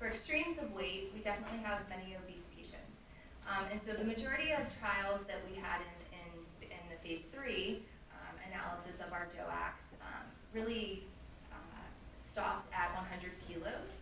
For 0.00 0.08
extremes 0.08 0.56
of 0.56 0.72
weight, 0.72 1.12
we 1.12 1.20
definitely 1.20 1.60
have 1.60 1.84
many 1.92 2.16
obese 2.16 2.48
patients. 2.56 2.96
Um, 3.44 3.68
and 3.68 3.84
so 3.84 3.92
the 3.92 4.08
majority 4.08 4.56
of 4.56 4.64
trials 4.80 5.20
that 5.28 5.44
we 5.44 5.60
had 5.60 5.84
in, 5.84 6.24
in, 6.24 6.72
in 6.72 6.84
the 6.88 6.96
phase 7.04 7.28
three 7.36 7.84
um, 8.16 8.32
analysis 8.48 8.96
of 9.04 9.12
our 9.12 9.28
DOACs 9.36 9.84
um, 10.00 10.24
really 10.56 11.04
uh, 11.52 11.84
stopped 12.32 12.72
at 12.72 12.88
100 12.96 13.28
kilos. 13.44 13.92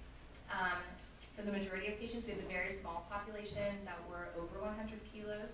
Um, 0.53 0.85
for 1.42 1.50
the 1.50 1.59
majority 1.59 1.90
of 1.90 1.98
patients, 1.98 2.22
we 2.22 2.38
have 2.38 2.38
a 2.38 2.46
very 2.46 2.78
small 2.78 3.02
population 3.11 3.83
that 3.83 3.98
were 4.07 4.31
over 4.38 4.62
100 4.62 4.78
kilos. 5.11 5.50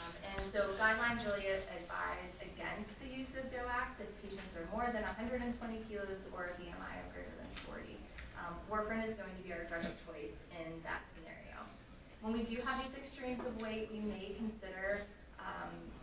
Um, 0.00 0.12
and 0.32 0.40
so 0.48 0.64
guidelines 0.80 1.20
really 1.28 1.44
advise 1.52 2.32
against 2.40 2.88
the 3.04 3.12
use 3.12 3.28
of 3.36 3.44
DOACs 3.52 4.00
if 4.00 4.08
patients 4.24 4.56
are 4.56 4.64
more 4.72 4.88
than 4.96 5.04
120 5.04 5.44
kilos 5.92 6.24
or 6.32 6.48
a 6.48 6.54
BMI 6.56 6.92
of 7.04 7.06
greater 7.12 7.36
than 7.36 7.52
40. 7.68 8.00
Um, 8.40 8.56
warfarin 8.72 9.04
is 9.04 9.12
going 9.20 9.28
to 9.36 9.42
be 9.44 9.52
our 9.52 9.68
drug 9.68 9.84
of 9.84 9.92
choice 10.08 10.40
in 10.56 10.72
that 10.88 11.04
scenario. 11.12 11.60
When 12.24 12.32
we 12.32 12.40
do 12.40 12.56
have 12.64 12.80
these 12.80 12.96
extremes 12.96 13.44
of 13.44 13.60
weight, 13.60 13.92
we 13.92 14.00
may 14.00 14.32
consider 14.40 15.04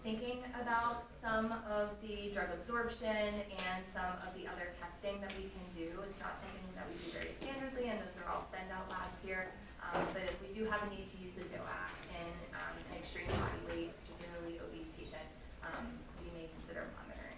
thinking 0.03 0.41
about 0.57 1.05
some 1.21 1.53
of 1.69 1.93
the 2.01 2.33
drug 2.33 2.49
absorption 2.57 3.37
and 3.69 3.79
some 3.93 4.17
of 4.25 4.33
the 4.33 4.49
other 4.49 4.73
testing 4.81 5.21
that 5.21 5.29
we 5.37 5.45
can 5.53 5.61
do. 5.77 5.93
It's 6.09 6.17
not 6.17 6.41
something 6.41 6.73
that 6.73 6.89
we 6.89 6.97
do 6.97 7.09
very 7.13 7.33
standardly, 7.37 7.93
and 7.93 8.01
those 8.01 8.17
are 8.17 8.25
all 8.33 8.49
send-out 8.49 8.89
labs 8.89 9.21
here. 9.21 9.53
Um, 9.81 10.01
but 10.13 10.25
if 10.25 10.37
we 10.41 10.49
do 10.57 10.65
have 10.69 10.81
a 10.81 10.89
need 10.89 11.05
to 11.05 11.17
use 11.21 11.37
a 11.37 11.45
DOAC 11.53 11.93
in 12.17 12.33
um, 12.57 12.73
an 12.81 12.97
extreme 12.97 13.29
body 13.29 13.61
weight, 13.69 13.93
particularly 14.01 14.57
obese 14.57 14.89
patient, 14.97 15.29
um, 15.61 15.85
we 16.25 16.33
may 16.33 16.49
consider 16.57 16.89
monitoring. 16.97 17.37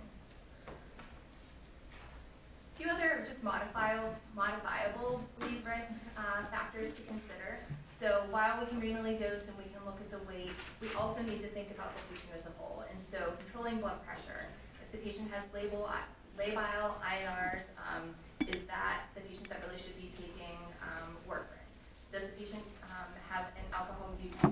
A 0.71 2.76
few 2.80 2.88
other 2.88 3.28
just 3.28 3.43
modifiable, 3.43 4.15
modifiable 4.36 5.19
risk 5.67 5.91
uh, 6.15 6.47
factors 6.47 6.95
to 6.95 7.04
consider. 7.04 7.60
So 7.99 8.23
while 8.32 8.60
we 8.60 8.67
can 8.67 8.80
renally 8.80 9.19
dose 9.19 9.43
and 9.47 9.56
we 9.56 9.67
can 9.71 9.84
look 9.86 9.99
at 9.99 10.12
the 10.12 10.19
weight, 10.28 10.52
we 10.84 10.91
also 11.00 11.24
need 11.24 11.39
to 11.39 11.48
think 11.56 11.72
about 11.72 11.96
the 11.96 12.04
patient 12.12 12.36
as 12.36 12.43
a 12.43 12.52
whole. 12.60 12.84
And 12.91 13.00
so 13.08 13.32
controlling 13.48 13.80
blood 13.80 14.04
pressure. 14.04 14.52
If 14.84 14.91
the 14.91 15.00
patient 15.00 15.32
has 15.32 15.48
labile, 15.56 15.88
labile 16.36 17.00
INRs, 17.00 17.63
um, 17.80 18.12
is 18.43 18.67
that 18.67 19.08
the 19.15 19.24
patient 19.24 19.48
that 19.48 19.63
really 19.63 19.80
should 19.80 19.96
be 19.96 20.12
taking 20.12 20.60
um, 20.84 21.15
warfarin? 21.24 21.63
Does 22.12 22.28
the 22.28 22.36
patient 22.36 22.67
um, 22.91 23.08
have 23.32 23.48
an 23.56 23.63
alcohol 23.72 24.12
use 24.19 24.36
um, 24.43 24.52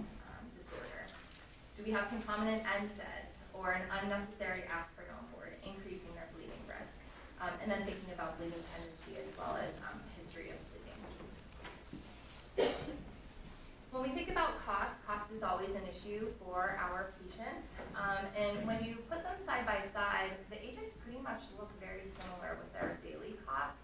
disorder? 0.56 1.04
Do 1.76 1.84
we 1.84 1.92
have 1.92 2.08
concomitant 2.08 2.64
NSAIDs 2.64 3.36
or 3.52 3.76
an 3.76 3.84
unnecessary 4.00 4.64
aspirin 4.72 5.12
on 5.12 5.28
board, 5.36 5.52
increasing 5.68 6.16
their 6.16 6.32
bleeding 6.32 6.64
risk? 6.64 6.96
Um, 7.44 7.52
and 7.60 7.68
then 7.68 7.84
thinking 7.84 8.08
about 8.16 8.40
bleeding 8.40 8.64
tendency 8.72 9.20
as 9.20 9.28
well 9.36 9.60
as 9.60 9.76
um, 9.84 10.00
history 10.16 10.56
of 10.56 10.58
bleeding. 10.72 10.96
When 13.92 14.04
we 14.08 14.16
think 14.16 14.32
about 14.32 14.56
cost, 14.64 14.96
is 15.36 15.44
always 15.44 15.72
an 15.72 15.86
issue 15.88 16.28
for 16.44 16.76
our 16.76 17.16
patients. 17.24 17.64
Um, 17.96 18.28
and 18.36 18.68
when 18.68 18.84
you 18.84 19.00
put 19.08 19.24
them 19.24 19.40
side 19.48 19.66
by 19.66 19.80
side, 19.96 20.36
the 20.52 20.60
agents 20.60 20.92
pretty 21.04 21.20
much 21.24 21.42
look 21.56 21.72
very 21.80 22.04
similar 22.20 22.60
with 22.60 22.72
their 22.76 23.00
daily 23.04 23.40
cost. 23.48 23.80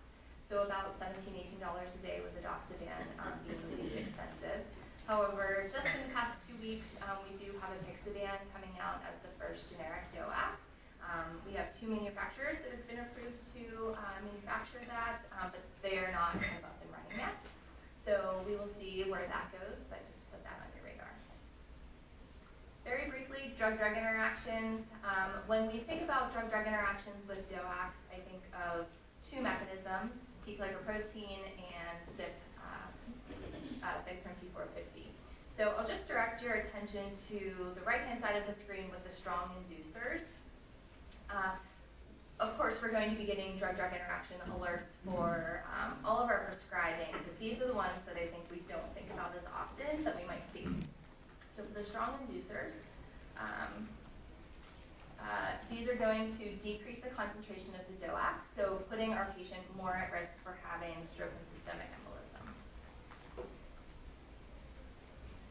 So 0.51 0.63
about 0.63 0.95
$17, 0.99 1.27
$18 1.27 1.59
a 1.59 2.01
day 2.03 2.23
with 2.23 2.31
edoxaban 2.39 3.03
um, 3.19 3.35
being 3.43 3.59
the 3.67 3.83
least 3.83 4.07
expensive. 4.07 4.63
However, 5.07 5.67
just 5.71 5.87
in 5.87 6.07
the 6.07 6.11
past 6.11 6.35
two 6.47 6.55
weeks, 6.59 6.87
um, 7.03 7.23
we 7.27 7.35
do 7.39 7.55
have 7.63 7.71
apixaban 7.79 8.43
coming 8.51 8.75
out 8.79 9.03
as 9.07 9.15
the 9.23 9.31
first 9.39 9.67
generic 9.71 10.07
DOAC. 10.15 10.55
Um, 10.99 11.39
we 11.47 11.55
have 11.55 11.71
two 11.79 11.87
manufacturers 11.87 12.59
that 12.63 12.75
have 12.75 12.87
been 12.91 12.99
approved 12.99 13.39
to 13.55 13.95
uh, 13.95 14.19
manufacture 14.27 14.83
that, 14.91 15.23
um, 15.39 15.55
but 15.55 15.63
they 15.79 15.95
are 15.99 16.11
not 16.11 16.35
kind 16.35 16.59
of 16.59 16.67
up 16.67 16.75
and 16.83 16.91
running 16.91 17.15
yet. 17.15 17.39
So 18.03 18.43
we 18.43 18.59
will 18.59 18.71
see 18.79 19.07
where 19.07 19.27
that 19.31 19.51
goes, 19.55 19.79
but 19.87 20.03
just 20.03 20.19
put 20.31 20.43
that 20.43 20.59
on 20.59 20.67
your 20.75 20.83
radar. 20.83 21.11
Very 22.83 23.07
briefly, 23.11 23.46
drug-drug 23.57 23.97
interactions. 23.97 24.85
Um, 25.03 25.31
when 25.47 25.67
we 25.67 25.79
think 25.79 26.03
about 26.03 26.31
drug-drug 26.31 26.67
interactions 26.67 27.27
with 27.27 27.49
DOACs, 27.49 27.97
I 28.13 28.21
think 28.29 28.43
of 28.53 28.85
two 29.25 29.41
mechanisms, 29.41 30.13
P-glycoprotein 30.45 31.41
and 31.57 31.97
CYP, 32.15 32.29
uh, 32.61 33.85
uh, 33.85 33.87
cytochrome 34.05 34.37
P450. 34.45 35.09
So 35.57 35.73
I'll 35.77 35.87
just 35.87 36.07
direct 36.07 36.43
your 36.43 36.53
attention 36.53 37.05
to 37.29 37.73
the 37.73 37.81
right-hand 37.81 38.21
side 38.21 38.35
of 38.35 38.45
the 38.45 38.61
screen 38.61 38.91
with 38.91 39.03
the 39.09 39.13
strong 39.13 39.49
inducers. 39.65 40.21
Uh, 41.31 41.57
of 42.39 42.55
course, 42.55 42.75
we're 42.79 42.91
going 42.91 43.09
to 43.09 43.15
be 43.17 43.25
getting 43.25 43.57
drug-drug 43.57 43.91
interaction 43.91 44.37
alerts 44.53 44.93
for 45.03 45.63
um, 45.73 45.97
all 46.05 46.21
of 46.21 46.29
our 46.29 46.45
prescribing, 46.45 47.11
but 47.11 47.39
these 47.39 47.59
are 47.59 47.65
the 47.65 47.73
ones 47.73 47.97
that 48.05 48.15
I 48.15 48.27
think 48.27 48.45
we 48.51 48.61
don't 48.69 48.93
think 48.93 49.07
about 49.11 49.33
as 49.35 49.43
often 49.49 50.03
that 50.03 50.15
we 50.15 50.25
might 50.27 50.45
see. 50.53 50.67
So 51.55 51.63
for 51.63 51.73
the 51.73 51.83
strong 51.83 52.13
inducers, 52.21 52.73
um, 53.39 53.87
uh, 55.19 55.57
these 55.69 55.87
are 55.89 55.95
going 55.95 56.31
to 56.37 56.55
decrease 56.63 56.99
the 57.03 57.09
concentration 57.09 57.73
of 57.75 57.83
the 57.89 57.95
DOAC, 58.05 58.37
so 58.55 58.81
putting 58.89 59.13
our 59.13 59.33
patient 59.37 59.61
more 59.75 59.93
at 59.93 60.11
risk 60.11 60.31
for 60.43 60.55
having 60.63 60.95
stroke 61.13 61.33
and 61.33 61.47
systemic 61.57 61.89
embolism. 61.99 62.45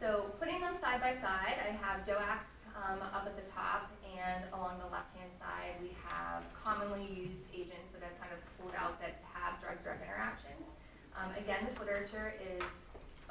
So 0.01 0.33
putting 0.39 0.61
them 0.61 0.77
side 0.81 1.01
by 1.01 1.15
side, 1.21 1.59
I 1.61 1.77
have 1.83 2.07
DOACs 2.07 2.47
um, 2.77 3.03
up 3.03 3.27
at 3.27 3.37
the 3.37 3.47
top, 3.53 3.91
and 4.17 4.45
along 4.53 4.79
the 4.79 4.89
left-hand 4.93 5.33
side, 5.41 5.77
we 5.81 5.93
have 6.09 6.45
commonly 6.53 7.05
used 7.09 7.41
agents 7.53 7.91
that 7.93 8.05
I've 8.05 8.17
kind 8.21 8.33
of 8.33 8.41
pulled 8.57 8.77
out 8.77 9.01
that 9.01 9.21
have 9.29 9.61
drug-drug 9.61 10.01
interactions. 10.01 10.65
Um, 11.17 11.33
again, 11.37 11.65
this 11.69 11.77
literature 11.81 12.37
is 12.41 12.63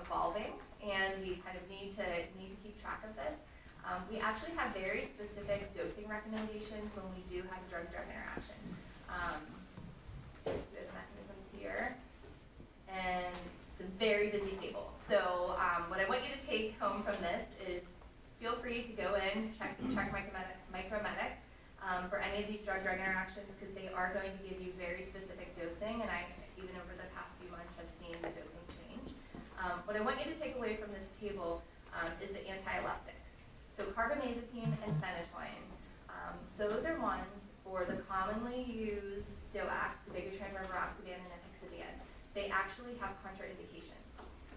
evolving, 0.02 0.58
and 0.82 1.22
we 1.22 1.42
kind 1.46 1.58
of 1.58 1.66
need 1.70 1.96
to 1.98 2.06
need 2.38 2.54
to 2.54 2.60
keep 2.62 2.82
track 2.82 3.06
of 3.06 3.16
this. 3.16 3.38
Um, 3.86 4.02
we 4.10 4.18
actually 4.18 4.58
have 4.58 4.74
very 4.74 5.06
specific 5.14 5.70
dosing 5.78 6.10
recommendations 6.10 6.90
when 6.98 7.06
we 7.14 7.22
do 7.30 7.46
have 7.54 7.62
drug-drug 7.70 8.10
interaction. 8.10 8.58
Um, 9.10 9.46
mechanisms 10.46 11.46
here, 11.54 11.96
and 12.90 13.34
it's 13.78 13.86
a 13.86 13.90
very 13.98 14.30
busy 14.30 14.58
table. 14.58 14.90
So 15.08 15.54
um, 15.62 15.90
what 15.90 16.00
I 16.00 16.10
want 16.10 16.26
you 16.26 16.34
to 16.34 16.42
take 16.42 16.80
home 16.80 17.04
from 17.04 17.14
this 17.22 17.46
is 17.62 17.82
feel 18.42 18.58
free 18.58 18.84
to 18.90 18.94
go 18.98 19.16
in, 19.22 19.54
check, 19.58 19.78
check 19.94 20.10
Micromedex 20.74 21.38
um, 21.86 22.10
for 22.10 22.18
any 22.18 22.42
of 22.44 22.50
these 22.50 22.62
drug-drug 22.66 22.98
interactions 22.98 23.46
because 23.54 23.74
they 23.78 23.90
are 23.94 24.14
going 24.18 24.34
to 24.34 24.42
give 24.42 24.58
you 24.62 24.74
very 24.82 25.06
specific 25.14 25.54
dosing, 25.54 26.02
and 26.02 26.10
I, 26.10 26.26
even 26.58 26.74
over 26.82 26.98
the 26.98 27.06
past 27.14 27.30
few 27.38 27.54
months, 27.54 27.70
have 27.78 27.90
seen 28.02 28.18
the 28.18 28.34
dosing 28.34 28.66
change. 28.82 29.14
Um, 29.62 29.86
what 29.86 29.94
I 29.94 30.02
want 30.02 30.18
you 30.26 30.34
to 30.34 30.38
take 30.38 30.58
away 30.58 30.74
from 30.82 30.90
this 30.90 31.06
table 31.22 31.62
um, 31.94 32.10
is 32.18 32.34
the 32.34 32.42
anti-epileptics. 32.50 33.05
Carbamazepine 33.96 34.76
and 34.84 34.92
phenytoin, 35.00 35.64
um, 36.12 36.36
those 36.58 36.84
are 36.86 37.00
ones 37.00 37.32
for 37.64 37.86
the 37.88 37.96
commonly 38.12 38.68
used 38.68 39.32
DOACs, 39.56 40.04
dabigatran, 40.12 40.52
rivaroxaban, 40.52 41.16
and 41.16 41.32
apixaban. 41.32 41.96
They 42.36 42.52
actually 42.52 43.00
have 43.00 43.16
contraindications. 43.24 44.04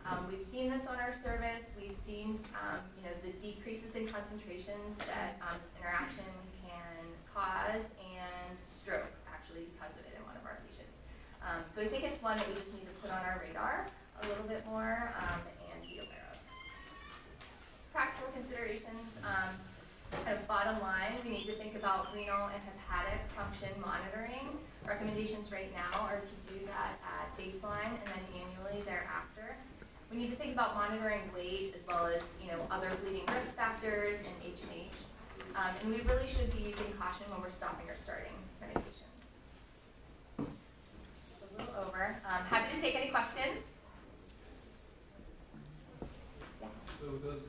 Um, 0.03 0.27
we've 0.27 0.47
seen 0.51 0.71
this 0.71 0.83
on 0.91 0.99
our 0.99 1.15
service. 1.23 1.63
We've 1.79 1.95
seen, 2.05 2.41
um, 2.59 2.83
you 2.99 3.07
know, 3.07 3.15
the 3.23 3.31
decreases 3.39 3.95
in 3.95 4.11
concentrations 4.11 4.99
that 5.07 5.39
um, 5.39 5.55
this 5.63 5.71
interaction 5.79 6.27
can 6.59 7.07
cause 7.31 7.87
and 8.03 8.59
stroke, 8.67 9.15
actually, 9.31 9.71
because 9.71 9.95
of 9.95 10.03
it 10.03 10.19
in 10.19 10.27
one 10.27 10.35
of 10.35 10.43
our 10.43 10.59
patients. 10.67 10.99
Um, 11.47 11.63
so 11.79 11.83
I 11.83 11.87
think 11.87 12.03
it's 12.03 12.19
one 12.19 12.37
that 12.43 12.49
we 12.51 12.59
just 12.59 12.75
need 12.75 12.91
to 12.91 12.95
put 12.99 13.15
on 13.15 13.23
our 13.23 13.39
radar 13.39 13.87
a 14.19 14.27
little 14.27 14.51
bit 14.51 14.67
more 14.67 15.15
um, 15.15 15.39
and 15.71 15.79
be 15.87 16.03
aware 16.03 16.27
of. 16.35 16.43
Practical 17.95 18.35
considerations. 18.59 19.11
Um, 19.23 19.55
kind 20.25 20.37
of 20.39 20.47
bottom 20.49 20.81
line, 20.81 21.15
we 21.25 21.31
need 21.31 21.47
to 21.47 21.53
think 21.53 21.77
about 21.77 22.15
renal 22.15 22.49
and 22.49 22.61
hepatic 22.65 23.21
function 23.37 23.69
monitoring. 23.81 24.59
Recommendations 24.87 25.53
right 25.53 25.73
now 25.73 26.01
are 26.01 26.21
to 26.21 26.53
do 26.53 26.65
that 26.67 26.99
at 27.05 27.29
baseline 27.39 27.93
and 27.93 28.07
then 28.07 28.25
annually 28.35 28.83
thereafter. 28.85 29.57
We 30.11 30.17
need 30.17 30.31
to 30.31 30.37
think 30.37 30.55
about 30.55 30.75
monitoring 30.75 31.21
weight 31.35 31.75
as 31.79 31.87
well 31.87 32.07
as, 32.07 32.23
you 32.43 32.51
know, 32.51 32.67
other 32.71 32.91
bleeding 33.03 33.27
risk 33.27 33.55
factors 33.55 34.17
and 34.25 34.35
H&H. 34.43 34.89
Um, 35.55 35.75
and 35.83 35.93
we 35.93 36.01
really 36.03 36.29
should 36.29 36.51
be 36.53 36.71
using 36.71 36.93
caution 36.99 37.29
when 37.29 37.43
we're 37.43 37.51
stopping 37.51 37.89
or 37.89 37.97
starting 38.03 38.33
medications. 38.63 39.13
A 40.39 41.61
little 41.61 41.75
over. 41.87 42.17
Um, 42.25 42.45
happy 42.47 42.75
to 42.75 42.81
take 42.81 42.97
any 42.97 43.11
questions. 43.11 43.61
Yeah. 46.63 46.69
So 47.01 47.07
those 47.23 47.43